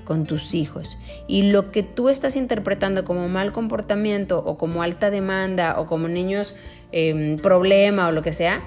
[0.04, 0.98] con tus hijos.
[1.26, 6.08] Y lo que tú estás interpretando como mal comportamiento o como alta demanda o como
[6.08, 6.56] niños
[6.92, 8.62] eh, problema o lo que sea,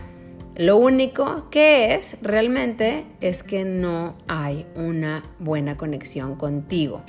[0.56, 7.04] lo único que es realmente es que no hay una buena conexión contigo.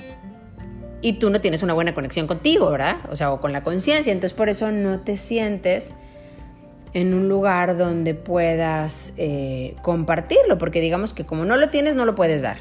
[1.01, 2.97] Y tú no tienes una buena conexión contigo, ¿verdad?
[3.09, 4.11] O sea, o con la conciencia.
[4.11, 5.93] Entonces por eso no te sientes
[6.93, 12.05] en un lugar donde puedas eh, compartirlo, porque digamos que como no lo tienes, no
[12.05, 12.57] lo puedes dar.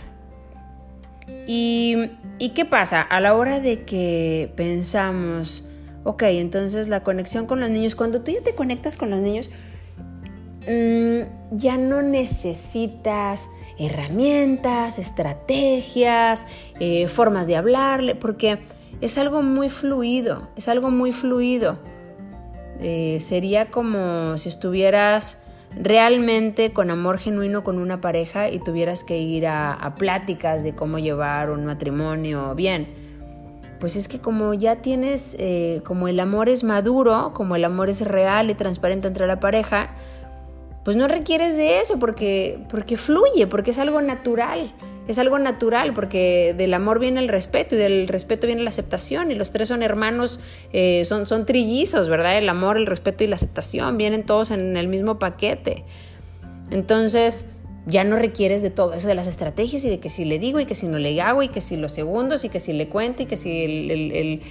[1.49, 3.01] ¿Y, ¿Y qué pasa?
[3.03, 5.67] A la hora de que pensamos,
[6.05, 9.51] ok, entonces la conexión con los niños, cuando tú ya te conectas con los niños,
[10.67, 13.49] Mm, ya no necesitas
[13.79, 16.47] herramientas, estrategias,
[16.81, 18.59] eh, formas de hablarle, porque
[19.01, 21.79] es algo muy fluido, es algo muy fluido.
[22.81, 25.43] Eh, sería como si estuvieras
[25.79, 30.99] realmente con amor genuino con una pareja y tuvieras que ir a, pláticas de cómo
[30.99, 32.89] llevar un matrimonio bien.
[33.79, 37.91] Pues es que como ya tienes, eh, como el amor es maduro, como el amor
[37.91, 39.91] es real y transparente entre la pareja,
[40.87, 44.73] pues no requieres de eso porque, porque fluye, porque es algo natural.
[45.09, 49.33] Es algo natural porque del amor viene el respeto y del respeto viene la aceptación
[49.33, 50.39] y los tres son hermanos,
[50.73, 52.39] eh, son, son trillizos, ¿verdad?
[52.39, 55.83] El amor, el respeto y la aceptación vienen todos en el mismo paquete.
[56.71, 57.49] Entonces,
[57.87, 60.59] ya no requieres de todo eso de las estrategias y de que si le digo
[60.59, 62.89] y que si no le hago y que si los segundos y que si le
[62.89, 64.43] cuento y que si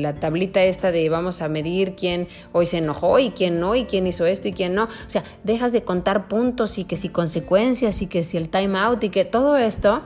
[0.00, 3.84] la tablita esta de vamos a medir quién hoy se enojó y quién no y
[3.84, 4.84] quién hizo esto y quién no.
[4.84, 8.78] O sea, dejas de contar puntos y que si consecuencias y que si el time
[8.78, 10.02] out y que todo esto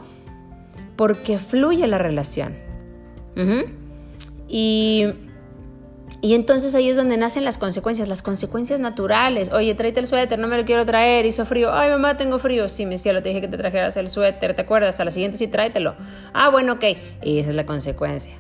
[0.97, 2.57] porque fluye la relación.
[4.49, 5.05] Y
[6.21, 9.53] y entonces ahí es donde nacen las consecuencias, las consecuencias naturales.
[9.53, 11.73] Oye, tráete el suéter, no me lo quiero traer, hizo frío.
[11.73, 12.69] Ay, mamá, tengo frío.
[12.69, 14.99] Sí, mi cielo, te dije que te trajeras el suéter, ¿te acuerdas?
[14.99, 15.95] A la siguiente sí, tráetelo.
[16.33, 16.85] Ah, bueno, ok.
[17.23, 18.35] Y esa es la consecuencia.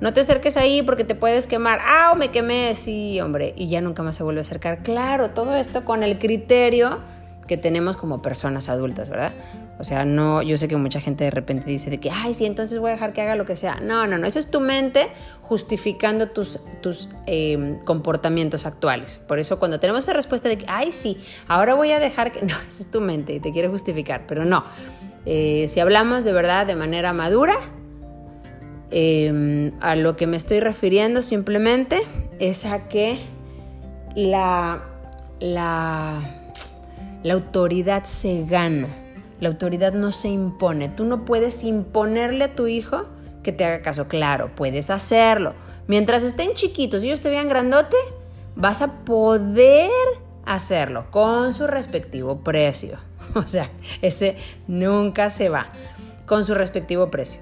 [0.00, 1.78] No te acerques ahí porque te puedes quemar.
[1.82, 2.74] Ah, me quemé.
[2.74, 3.54] Sí, hombre.
[3.56, 4.82] Y ya nunca más se vuelve a acercar.
[4.82, 6.98] Claro, todo esto con el criterio
[7.46, 9.32] que tenemos como personas adultas, ¿verdad?
[9.78, 12.46] O sea, no, yo sé que mucha gente de repente dice de que, ay, sí,
[12.46, 13.80] entonces voy a dejar que haga lo que sea.
[13.80, 15.08] No, no, no, esa es tu mente
[15.42, 19.20] justificando tus, tus em, comportamientos actuales.
[19.26, 22.42] Por eso cuando tenemos esa respuesta de que, ay, sí, ahora voy a dejar que,
[22.46, 24.64] no, esa es tu mente y te quiere justificar, pero no.
[25.26, 27.56] Eh, si hablamos de verdad de manera madura,
[28.90, 32.02] em, a lo que me estoy refiriendo simplemente
[32.38, 33.18] es a que
[34.14, 34.84] la,
[35.40, 36.33] la,
[37.24, 38.88] la autoridad se gana
[39.40, 40.88] la autoridad no se impone.
[40.88, 43.04] Tú no puedes imponerle a tu hijo
[43.42, 44.08] que te haga caso.
[44.08, 45.54] Claro, puedes hacerlo.
[45.86, 47.96] Mientras estén chiquitos y ellos te vean grandote,
[48.56, 49.90] vas a poder
[50.46, 52.98] hacerlo con su respectivo precio.
[53.34, 53.68] O sea,
[54.00, 54.36] ese
[54.68, 55.66] nunca se va
[56.24, 57.40] con su respectivo precio.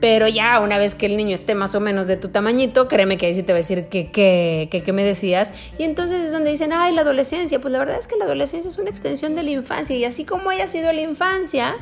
[0.00, 3.16] Pero ya una vez que el niño esté más o menos de tu tamañito, créeme
[3.16, 5.52] que ahí sí te va a decir que qué me decías.
[5.78, 7.60] Y entonces es donde dicen, ay, la adolescencia.
[7.60, 9.96] Pues la verdad es que la adolescencia es una extensión de la infancia.
[9.96, 11.76] Y así como haya sido la infancia,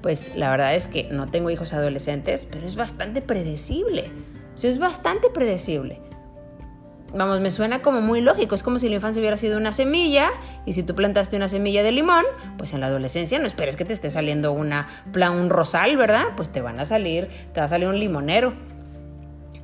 [0.00, 4.10] pues la verdad es que no tengo hijos adolescentes, pero es bastante predecible.
[4.54, 5.98] O sea, es bastante predecible
[7.14, 8.54] vamos, me suena como muy lógico.
[8.54, 10.30] Es como si la infancia hubiera sido una semilla
[10.66, 12.24] y si tú plantaste una semilla de limón,
[12.58, 16.24] pues en la adolescencia no esperes que te esté saliendo una, un rosal, ¿verdad?
[16.36, 18.54] Pues te van a salir, te va a salir un limonero.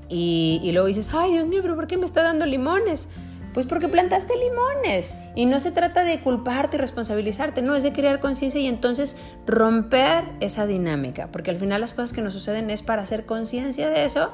[0.09, 3.09] Y, y luego dices, ay Dios mío, pero ¿por qué me está dando limones?
[3.53, 5.17] Pues porque plantaste limones.
[5.35, 9.17] Y no se trata de culparte y responsabilizarte, no, es de crear conciencia y entonces
[9.47, 11.29] romper esa dinámica.
[11.33, 14.31] Porque al final las cosas que nos suceden es para hacer conciencia de eso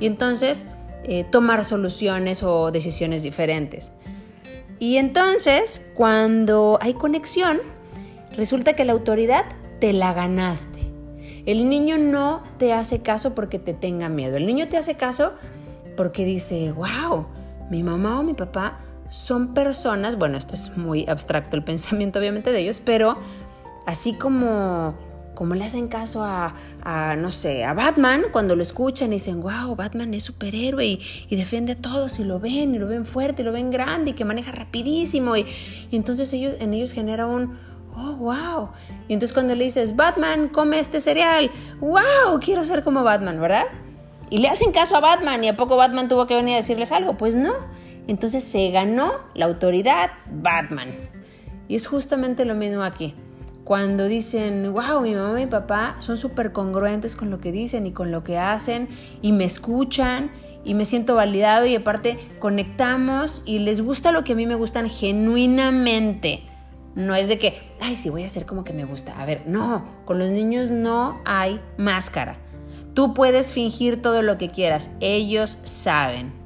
[0.00, 0.66] y entonces
[1.04, 3.92] eh, tomar soluciones o decisiones diferentes.
[4.78, 7.58] Y entonces, cuando hay conexión,
[8.36, 9.44] resulta que la autoridad
[9.80, 10.80] te la ganaste.
[11.46, 14.36] El niño no te hace caso porque te tenga miedo.
[14.36, 15.34] El niño te hace caso
[15.96, 17.26] porque dice, wow,
[17.70, 22.50] mi mamá o mi papá son personas, bueno, esto es muy abstracto el pensamiento obviamente
[22.50, 23.16] de ellos, pero
[23.86, 24.94] así como
[25.34, 26.54] como le hacen caso a,
[27.16, 31.36] no sé, a Batman cuando lo escuchan y dicen, wow, Batman es superhéroe y, y,
[31.36, 34.14] defiende a todos y lo ven y lo ven fuerte y lo ven grande y
[34.14, 35.46] que maneja rapidísimo y,
[35.90, 37.58] y entonces ellos, en ellos genera un,
[37.96, 38.68] oh, wow.
[39.08, 43.64] Y entonces cuando le dices, Batman, come este cereal, wow, quiero ser como Batman, ¿verdad?
[44.30, 46.92] Y le hacen caso a Batman y a poco Batman tuvo que venir a decirles
[46.92, 47.52] algo, pues no.
[48.06, 50.88] Entonces se ganó la autoridad Batman.
[51.68, 53.14] Y es justamente lo mismo aquí
[53.64, 57.86] cuando dicen, wow, mi mamá y mi papá son súper congruentes con lo que dicen
[57.86, 58.88] y con lo que hacen
[59.22, 60.30] y me escuchan
[60.64, 64.54] y me siento validado y aparte conectamos y les gusta lo que a mí me
[64.54, 66.42] gustan genuinamente.
[66.94, 69.20] No es de que, ay, sí, voy a hacer como que me gusta.
[69.20, 72.38] A ver, no, con los niños no hay máscara.
[72.92, 76.43] Tú puedes fingir todo lo que quieras, ellos saben.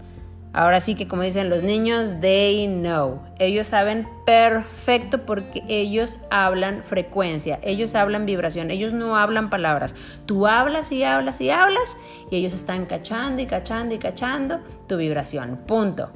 [0.52, 3.20] Ahora sí que como dicen los niños, they know.
[3.38, 9.94] Ellos saben perfecto porque ellos hablan frecuencia, ellos hablan vibración, ellos no hablan palabras.
[10.26, 11.96] Tú hablas y hablas y hablas
[12.30, 15.58] y ellos están cachando y cachando y cachando tu vibración.
[15.66, 16.10] Punto.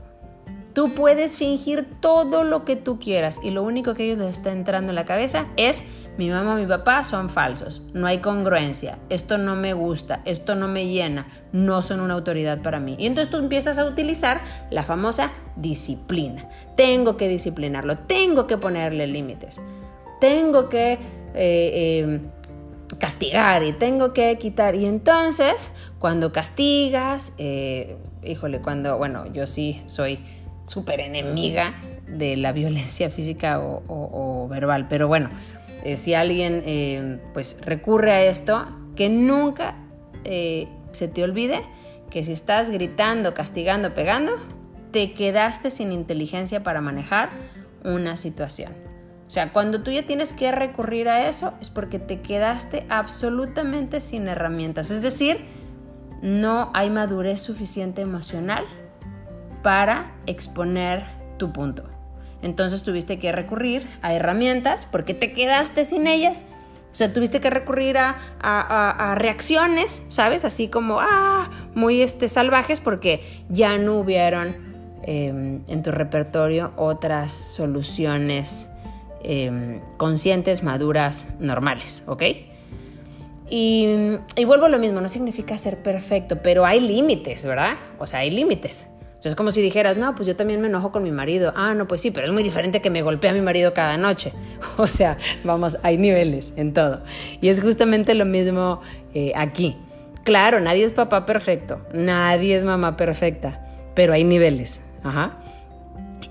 [0.74, 4.52] Tú puedes fingir todo lo que tú quieras y lo único que ellos les está
[4.52, 5.84] entrando en la cabeza es
[6.16, 10.68] mi mamá mi papá son falsos, no hay congruencia, esto no me gusta, esto no
[10.68, 12.96] me llena, no son una autoridad para mí.
[12.98, 16.48] Y entonces tú empiezas a utilizar la famosa disciplina.
[16.76, 19.60] Tengo que disciplinarlo, tengo que ponerle límites,
[20.20, 20.98] tengo que...
[21.34, 22.20] Eh, em,
[22.98, 24.74] castigar y tengo que quitar.
[24.74, 30.20] Y entonces, cuando castigas, eh, híjole, cuando, bueno, yo sí soy
[30.66, 31.74] súper enemiga
[32.06, 34.86] de la violencia física o, verbal.
[34.88, 35.30] Pero bueno,
[35.84, 39.76] eh, si alguien eh, pues recurre a esto, que nunca
[40.24, 41.62] eh, se te olvide
[42.10, 44.32] que si estás gritando, castigando, pegando,
[44.90, 47.30] te quedaste sin inteligencia para manejar
[47.84, 48.72] una situación.
[49.26, 54.02] O sea, cuando tú ya tienes que recurrir a eso es porque te quedaste absolutamente
[54.02, 54.90] sin herramientas.
[54.90, 55.38] Es decir,
[56.20, 58.66] no hay madurez suficiente emocional
[59.62, 61.04] para exponer
[61.38, 61.84] tu punto.
[62.42, 66.44] Entonces tuviste que recurrir a herramientas porque te quedaste sin ellas.
[66.90, 70.44] O sea, tuviste que recurrir a, reacciones, ¿sabes?
[70.44, 74.56] Así como, ah, muy este, salvajes porque ya no hubieron
[75.04, 78.68] em, en tu repertorio otras soluciones
[79.22, 82.22] em, conscientes, maduras, normales, ¿ok?
[83.48, 83.86] Y,
[84.36, 87.74] y vuelvo a lo mismo, no significa ser perfecto, pero hay límites, ¿verdad?
[87.98, 88.91] O sea, hay límites
[89.28, 91.52] es como si dijeras, no, pues yo también me enojo con mi marido.
[91.54, 93.96] Ah, no, pues sí, pero es muy diferente que me golpee a mi marido cada
[93.96, 94.32] noche.
[94.78, 97.02] O sea, vamos, hay niveles en todo.
[97.40, 98.80] Y es justamente lo mismo
[99.14, 99.76] eh, aquí.
[100.24, 104.80] Claro, nadie es papá perfecto, nadie es mamá perfecta, pero hay niveles.
[105.02, 105.38] Ajá.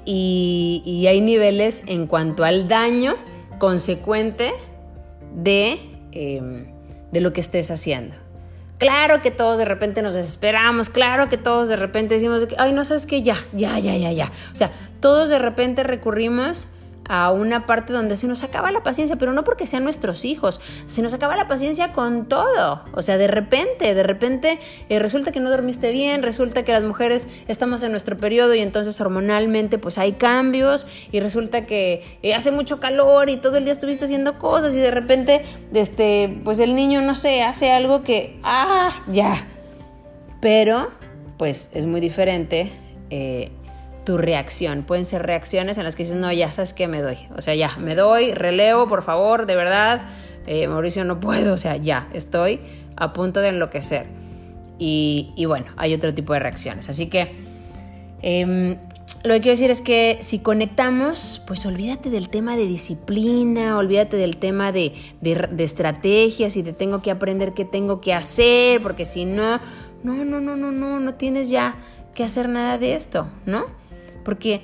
[0.06, 3.16] Y, hay niveles en cuanto al daño
[3.60, 4.54] consecuente
[5.36, 5.80] de,
[6.14, 6.68] em,
[7.12, 8.16] de lo que estés haciendo.
[8.82, 12.84] Claro que todos de repente nos desesperamos, claro que todos de repente decimos, ay, no
[12.84, 14.32] sabes qué, ya, ya, ya, ya, ya.
[14.52, 16.68] O sea, todos de repente recurrimos
[17.08, 20.62] a una parte donde se nos acaba la paciencia, pero no porque sean nuestros hijos,
[20.88, 22.84] se nos acaba la paciencia con todo.
[22.94, 26.84] O sea, de repente, de repente eh, resulta que no dormiste bien, resulta que las
[26.84, 32.34] mujeres estamos en nuestro periodo y entonces hormonalmente pues hay cambios y resulta que eh,
[32.34, 35.44] hace mucho calor y todo el día estuviste haciendo cosas y de repente
[35.74, 39.34] este, pues el niño no sé, hace algo que, ah, ya.
[40.40, 40.90] Pero
[41.38, 42.72] pues es muy diferente.
[43.10, 43.52] Eh,
[44.04, 44.84] tu reacción.
[44.84, 47.18] Pueden ser reacciones en las que dices, no, ya sabes que me doy.
[47.36, 50.02] O sea, ya, me doy, relevo, por favor, de verdad.
[50.48, 52.60] Eh, Mauricio, no puedo, o sea, ya, estoy
[52.96, 54.06] a punto de enloquecer.
[54.84, 56.90] Y, bueno, hay otro tipo de reacciones.
[56.90, 57.36] Así que
[58.24, 58.78] em,
[59.24, 64.18] lo que quiero decir es que si conectamos, pues olvídate del tema de disciplina, olvídate
[64.18, 69.06] del tema de, de, estrategias y de tengo que aprender qué tengo que hacer, porque
[69.06, 69.60] si no,
[70.04, 71.76] no, no, no, no, no, no tienes ya
[72.16, 73.66] que hacer nada de esto, ¿no?
[74.24, 74.62] Porque,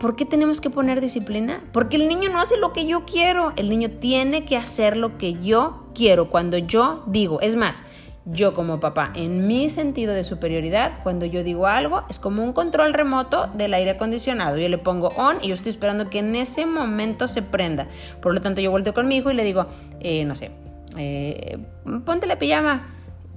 [0.00, 1.62] ¿por qué tenemos que poner disciplina?
[1.72, 5.18] Porque el niño no hace lo que yo quiero, el niño tiene que hacer lo
[5.18, 7.84] que yo quiero, cuando yo digo, es más,
[8.26, 12.54] yo como papá, en mi sentido de superioridad, cuando yo digo algo, es como un
[12.54, 14.56] control remoto del aire acondicionado.
[14.56, 17.86] Yo le pongo on y yo estoy esperando que en ese momento se prenda.
[18.22, 19.66] Por lo tanto, yo vuelto con mi hijo y le digo,
[20.00, 20.52] eh, no sé,
[20.96, 21.58] eh,
[22.06, 22.88] ponte la pijama,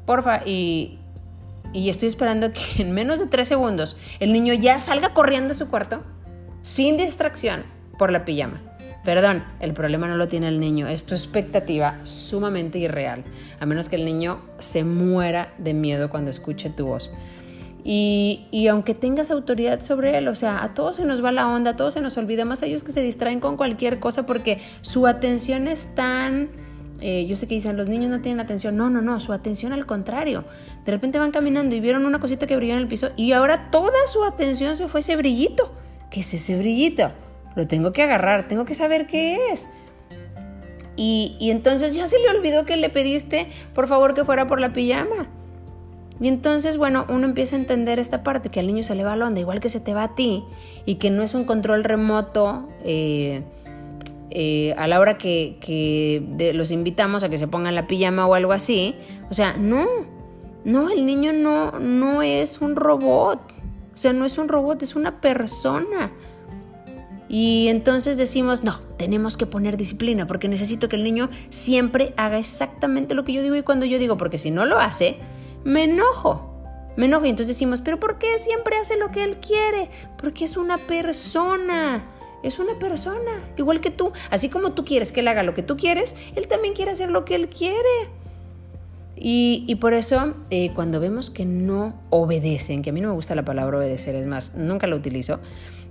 [0.05, 0.41] porfa.
[0.45, 0.99] Y,
[1.73, 5.55] y estoy esperando que en menos de tres segundos el niño ya salga corriendo a
[5.55, 6.03] su cuarto
[6.61, 7.63] sin distracción
[7.97, 8.61] por la pijama.
[9.03, 13.23] Perdón, el problema no lo tiene el niño, es tu expectativa sumamente irreal,
[13.59, 17.13] a menos que el niño se muera de miedo cuando escuche tu voz.
[17.89, 21.71] Y, aunque tengas autoridad sobre él, o sea, a todos se nos va la onda,
[21.71, 24.59] a todos se nos olvida, más a ellos que se distraen con cualquier cosa porque
[24.81, 26.49] su atención es tan...
[26.99, 28.75] Eh, yo sé que dicen, los niños no tienen atención.
[28.75, 30.45] No, no, no, su atención al contrario.
[30.85, 33.69] De repente van caminando y vieron una cosita que brilló en el piso y ahora
[33.71, 35.73] toda su atención se fue ese brillito.
[36.09, 37.11] ¿Qué es ese brillito?
[37.57, 39.67] lo tengo que agarrar, tengo que saber qué es.
[40.95, 44.73] Y, entonces ya se le olvidó que le pediste, por favor, que fuera por la
[44.73, 45.27] pijama.
[46.19, 49.15] Y entonces, bueno, uno empieza a entender esta parte, que al niño se le va
[49.15, 50.43] la onda, igual que se te va a ti,
[50.85, 53.41] y que no es un control remoto eh,
[54.29, 58.51] eh, a la hora que, los invitamos a que se pongan la pijama o algo
[58.51, 58.95] así.
[59.29, 59.85] O sea, no,
[60.65, 63.39] no, el niño no, no es un robot.
[63.93, 66.11] O sea, no es un robot, es una persona.
[67.29, 72.37] Y entonces decimos, no, tenemos que poner disciplina porque necesito que el niño siempre haga
[72.37, 75.17] exactamente lo que yo digo y cuando yo digo, porque si no lo hace,
[75.63, 76.53] me enojo.
[76.95, 79.89] Me enojo y entonces decimos, pero ¿por qué siempre hace lo que él quiere?
[80.17, 82.03] Porque es una persona.
[82.43, 84.11] Es una persona, igual que tú.
[84.29, 87.09] Así como tú quieres que él haga lo que tú quieres, él también quiere hacer
[87.09, 88.09] lo que él quiere.
[89.19, 93.33] Y, por eso, eh, cuando vemos que no obedecen, que a mí no me gusta
[93.33, 95.39] la palabra obedecer, es más, nunca la utilizo,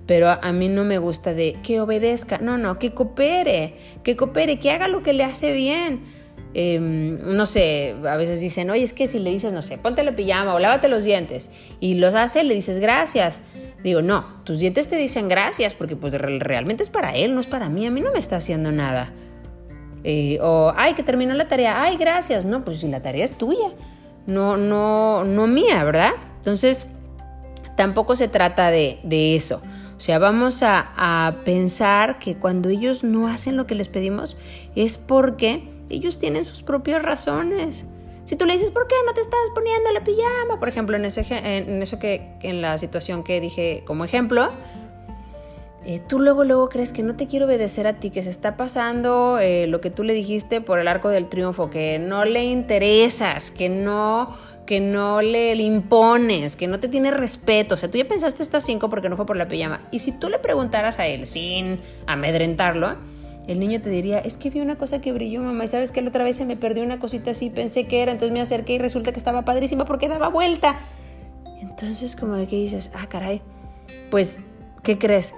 [0.06, 3.74] pero a, mí no me gusta de que obedezca, no, no, que coopere,
[4.04, 6.15] que coopere, que haga lo que le hace bien.
[6.58, 10.02] Em, no sé, a veces dicen, oye, es que si le dices, no sé, ponte
[10.02, 11.50] la pijama o lávate los dientes
[11.80, 13.42] y los hace, le dices gracias.
[13.82, 17.46] Digo, no, tus dientes te dicen gracias porque pues realmente es para él, no es
[17.46, 19.12] para mí, a mí no me está haciendo nada.
[20.02, 22.46] Eh, o, ay, que terminó la tarea, ay, gracias.
[22.46, 23.72] No, pues si la tarea es tuya,
[24.26, 26.12] no, no, no mía, ¿verdad?
[26.38, 26.90] Entonces,
[27.76, 29.60] tampoco se trata de, de eso.
[29.96, 34.36] O sea, vamos a, pensar que cuando ellos no hacen lo que les pedimos
[34.74, 37.86] es porque ellos tienen sus propias razones.
[38.24, 40.58] Si tú le dices, ¿por qué no te estás poniendo la pijama?
[40.58, 44.48] Por ejemplo, en, ese, en eso que, en la situación que dije como ejemplo,
[45.84, 48.56] eh, tú luego, luego crees que no te quiero obedecer a ti, que se está
[48.56, 52.44] pasando eh, lo que tú le dijiste por el arco del triunfo, que no le
[52.44, 57.74] interesas, que no que no le, impones, que no te tiene respeto.
[57.74, 59.82] O sea, tú ya pensaste estas cinco porque no fue por la pijama.
[59.92, 62.96] Y si tú le preguntaras a él sin amedrentarlo,
[63.46, 66.02] el niño te diría, es que vi una cosa que brilló, mamá, y sabes que
[66.02, 68.74] la otra vez se me perdió una cosita así, pensé que era, entonces me acerqué
[68.74, 70.80] y resulta que estaba padrísima porque daba vuelta.
[71.60, 73.42] Entonces, como de que dices, ah, caray,
[74.10, 74.40] pues,
[74.82, 75.34] ¿qué crees?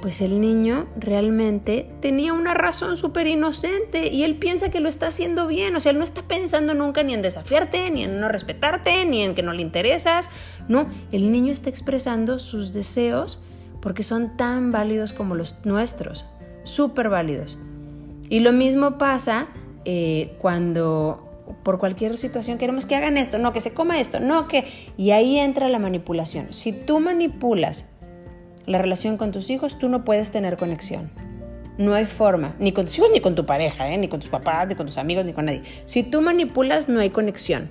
[0.00, 5.08] Pues el niño realmente tenía una razón súper inocente y él piensa que lo está
[5.08, 5.76] haciendo bien.
[5.76, 9.22] O sea, él no está pensando nunca ni en desafiarte, ni en no respetarte, ni
[9.22, 10.30] en que no le interesas.
[10.68, 13.44] No, el niño está expresando sus deseos
[13.82, 16.24] porque son tan válidos como los nuestros.
[16.70, 17.58] Súper válidos.
[18.28, 19.48] Y lo mismo pasa
[19.84, 21.26] eh, cuando
[21.64, 24.66] por cualquier situación queremos que hagan esto, no, que se coma esto, no, que...
[24.96, 26.52] Y ahí entra la manipulación.
[26.52, 27.90] Si tú manipulas
[28.66, 31.10] la relación con tus hijos, tú no puedes tener conexión.
[31.76, 33.98] No hay forma, ni con tus hijos, ni con tu pareja, ¿eh?
[33.98, 35.62] ni con tus papás, ni con tus amigos, ni con nadie.
[35.86, 37.68] Si tú manipulas, no hay conexión.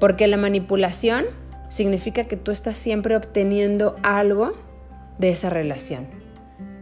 [0.00, 1.26] Porque la manipulación
[1.68, 4.54] significa que tú estás siempre obteniendo algo
[5.18, 6.25] de esa relación.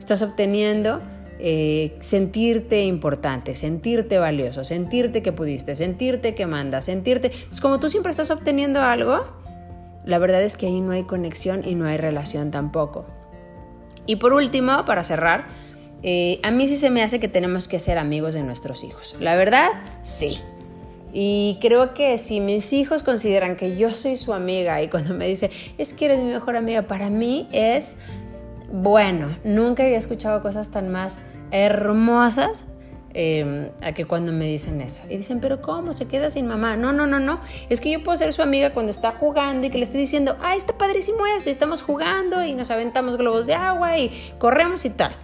[0.05, 1.01] Estás obteniendo
[1.39, 7.29] eh, sentirte importante, sentirte valioso, sentirte que pudiste, sentirte que mandas, sentirte...
[7.29, 9.25] Entonces, como tú siempre estás obteniendo algo,
[10.05, 13.07] la verdad es que ahí no hay conexión y no hay relación tampoco.
[14.05, 15.47] Y por último, para cerrar,
[16.03, 19.17] eh, a mí sí se me hace que tenemos que ser amigos de nuestros hijos.
[19.21, 19.71] La verdad,
[20.03, 20.39] sí.
[21.15, 25.27] Y creo que si mis hijos consideran que yo soy su amiga y cuando me
[25.27, 27.97] dice, es que eres mi mejor amiga, para mí es,
[28.73, 31.19] bueno, nunca había escuchado cosas tan más
[31.51, 32.65] hermosas
[33.13, 35.03] em, a que cuando me dicen eso.
[35.09, 35.93] Y dicen, pero ¿cómo?
[35.93, 36.77] Se queda sin mamá.
[36.77, 37.41] No, no, no, no.
[37.71, 40.37] Es que yo puedo ser su amiga cuando está jugando y que le estoy diciendo,
[40.43, 44.85] ah, está padrísimo esto, y estamos jugando y nos aventamos globos de agua y corremos
[44.85, 45.15] y tal.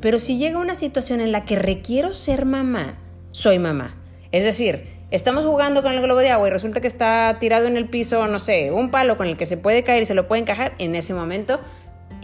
[0.00, 2.98] Pero si llega una situación en la que requiero ser mamá,
[3.32, 3.96] soy mamá.
[4.30, 7.78] Es decir, estamos jugando con el globo de agua y resulta que está tirado en
[7.78, 10.28] el piso, no sé, un palo con el que se puede caer y se lo
[10.28, 11.60] puede encajar, en ese momento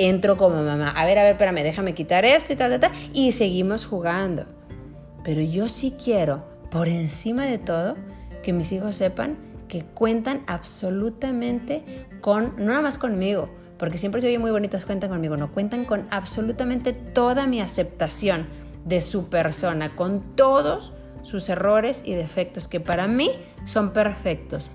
[0.08, 0.90] entro como mamá.
[0.90, 2.92] A ver, a ver, espérame, déjame quitar esto y tal, tal, tal.
[3.12, 4.46] Y seguimos jugando.
[5.24, 7.96] Pero yo sí quiero, por encima de todo,
[8.42, 9.36] que mis hijos sepan
[9.68, 13.48] que cuentan absolutamente con, no nada más conmigo,
[13.78, 18.46] porque siempre se oye muy bonitos, cuentan conmigo, no, cuentan con absolutamente toda mi aceptación
[18.84, 20.92] de su persona, con todos
[21.22, 23.30] sus errores y defectos, que para mí
[23.64, 24.72] son perfectos.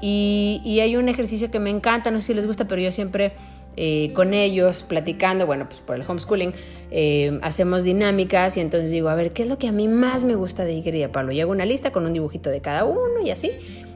[0.00, 3.32] Y, hay un ejercicio que me encanta, no sé si les gusta, pero yo siempre
[3.80, 6.52] eh, con ellos platicando, bueno, pues por el homeschooling,
[6.90, 10.24] eh, hacemos dinámicas y entonces digo, a ver, ¿qué es lo que a mí más
[10.24, 11.30] me gusta de Iker y de Pablo?
[11.30, 13.52] Y hago una lista con un dibujito de cada uno y así.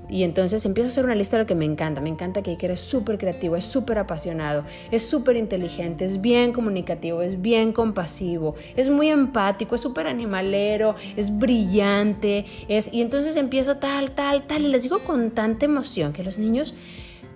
[0.08, 2.00] Y entonces empiezo a hacer una lista de lo que me encanta.
[2.00, 6.52] Me encanta que Iker es súper creativo, es súper apasionado, es súper inteligente, es bien
[6.52, 12.44] comunicativo, es bien compasivo, es muy empático, es súper animalero, es brillante.
[12.68, 12.92] Es...
[12.92, 14.62] Y entonces empiezo tal, tal, tal.
[14.62, 16.76] Y les digo con tanta emoción que los niños,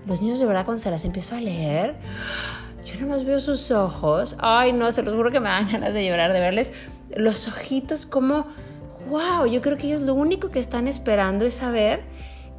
[0.07, 1.97] los niños de verdad cuando se las empiezo a leer,
[2.85, 4.37] yo nada más veo sus ojos.
[4.39, 6.73] Ay, no, se los juro que me dan ganas de llorar, de verles
[7.15, 8.47] los ojitos como,
[9.09, 12.01] wow, yo creo que ellos lo único que están esperando es saber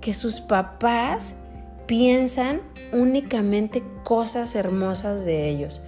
[0.02, 1.38] que sus papás
[1.86, 5.84] piensan únicamente cosas hermosas de ellos.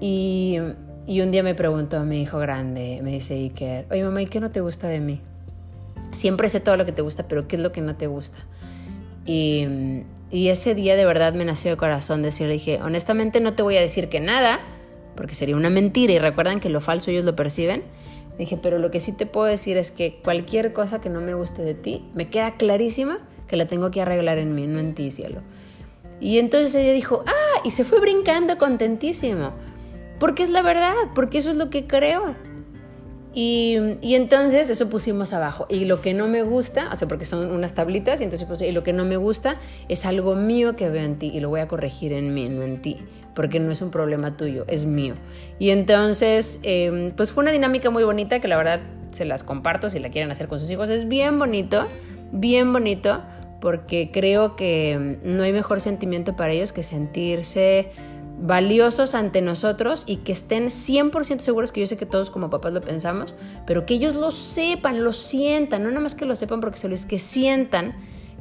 [0.00, 4.40] Y, un día me preguntó mi hijo grande, me dice Iker, oye mamá, ¿y qué
[4.40, 5.20] no te gusta de mí?
[6.12, 8.38] Siempre sé todo lo que te gusta, pero ¿qué es lo que no te gusta?
[9.24, 9.66] Y,
[10.30, 13.76] y ese día de verdad me nació de corazón decirle, dije, honestamente no te voy
[13.76, 14.60] a decir que nada,
[15.14, 17.82] porque sería una mentira y recuerdan que lo falso ellos lo perciben.
[18.38, 21.32] Dije, pero lo que sí te puedo decir es que cualquier cosa que no me
[21.32, 23.18] guste de ti, me queda clarísima
[23.48, 25.40] que la tengo que arreglar en mí, no en ti, cielo.
[26.20, 29.52] Y entonces ella dijo, ah, y se fue brincando contentísimo.
[30.18, 32.34] Porque es la verdad, porque eso es lo que creo.
[33.38, 33.76] Y,
[34.14, 35.66] entonces eso pusimos abajo.
[35.68, 38.66] Y lo que no me gusta, o sea, porque son unas tablitas, y entonces puse,
[38.66, 39.60] y lo que no me gusta
[39.90, 42.62] es algo mío que veo en ti y lo voy a corregir en mí, no
[42.62, 42.96] en ti,
[43.34, 45.16] porque no es un problema tuyo, es mío.
[45.58, 48.80] Y entonces, em, pues fue una dinámica muy bonita que la verdad
[49.10, 50.88] se las comparto si la quieren hacer con sus hijos.
[50.88, 51.86] Es bien bonito,
[52.32, 53.22] bien bonito,
[53.60, 57.90] porque creo que no hay mejor sentimiento para ellos que sentirse
[58.38, 62.72] valiosos ante nosotros y que estén 100% seguros que yo sé que todos como papás
[62.72, 63.34] lo pensamos,
[63.66, 66.88] pero que ellos lo sepan, lo sientan, no nada más que lo sepan porque se
[66.88, 67.94] les que sientan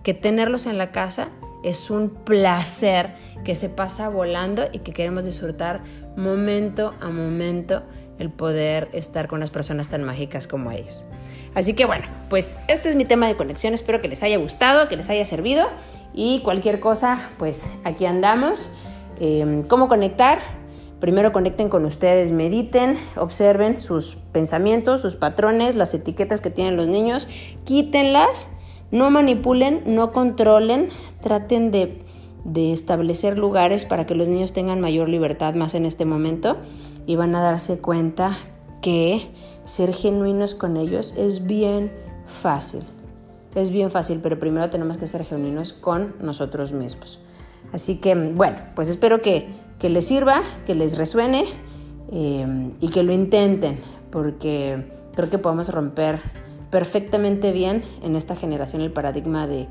[0.03, 1.29] que tenerlos en la casa
[1.63, 5.81] es un placer que se pasa volando y que queremos disfrutar
[6.15, 7.83] momento a momento
[8.19, 11.05] el poder estar con las personas tan mágicas como ellos.
[11.53, 14.89] Así que bueno, pues este es mi tema de conexión, espero que les haya gustado,
[14.89, 15.67] que les haya servido
[16.13, 18.69] y cualquier cosa, pues aquí andamos.
[19.19, 20.39] Em, ¿Cómo conectar?
[20.99, 26.87] Primero conecten con ustedes, mediten, observen sus pensamientos, sus patrones, las etiquetas que tienen los
[26.87, 27.27] niños,
[27.65, 28.51] quítenlas,
[28.91, 30.87] no manipulen, no controlen,
[31.21, 32.01] traten de,
[32.45, 36.57] de establecer lugares para que los niños tengan mayor libertad más en este momento
[37.05, 38.37] y van a darse cuenta
[38.81, 39.27] que
[39.65, 41.91] ser genuinos con ellos es bien
[42.25, 42.83] fácil.
[43.53, 47.19] Es bien fácil, pero primero tenemos que ser genuinos con nosotros mismos.
[47.73, 49.47] Así que, bueno, pues espero que,
[49.81, 51.43] les sirva, que les resuene
[52.11, 54.83] eh, y que lo intenten, porque
[55.15, 56.19] creo que podemos romper
[56.71, 59.67] perfectamente bien en esta generación el paradigma de,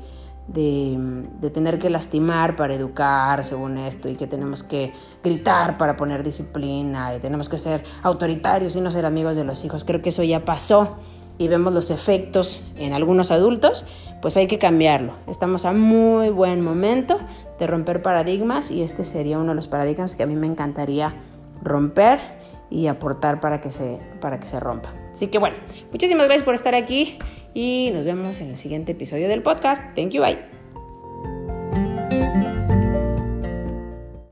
[0.47, 4.93] de, tener que lastimar para educar según esto y que tenemos que
[5.23, 9.63] gritar para poner disciplina y tenemos que ser autoritarios y no ser amigos de los
[9.63, 9.83] hijos.
[9.83, 10.97] Creo que eso ya pasó
[11.37, 13.85] y vemos los efectos en algunos adultos,
[14.21, 15.13] pues hay que cambiarlo.
[15.27, 17.19] Estamos a muy buen momento
[17.59, 21.15] de romper paradigmas y este sería uno de los paradigmas que a mí me encantaría
[21.61, 22.19] romper
[22.69, 24.93] y aportar para que se, para que se rompa.
[25.13, 25.55] Así que bueno,
[25.91, 27.17] muchísimas gracias por estar aquí
[27.53, 29.95] y nos vemos en el siguiente episodio del podcast.
[29.95, 30.54] Thank you, bye.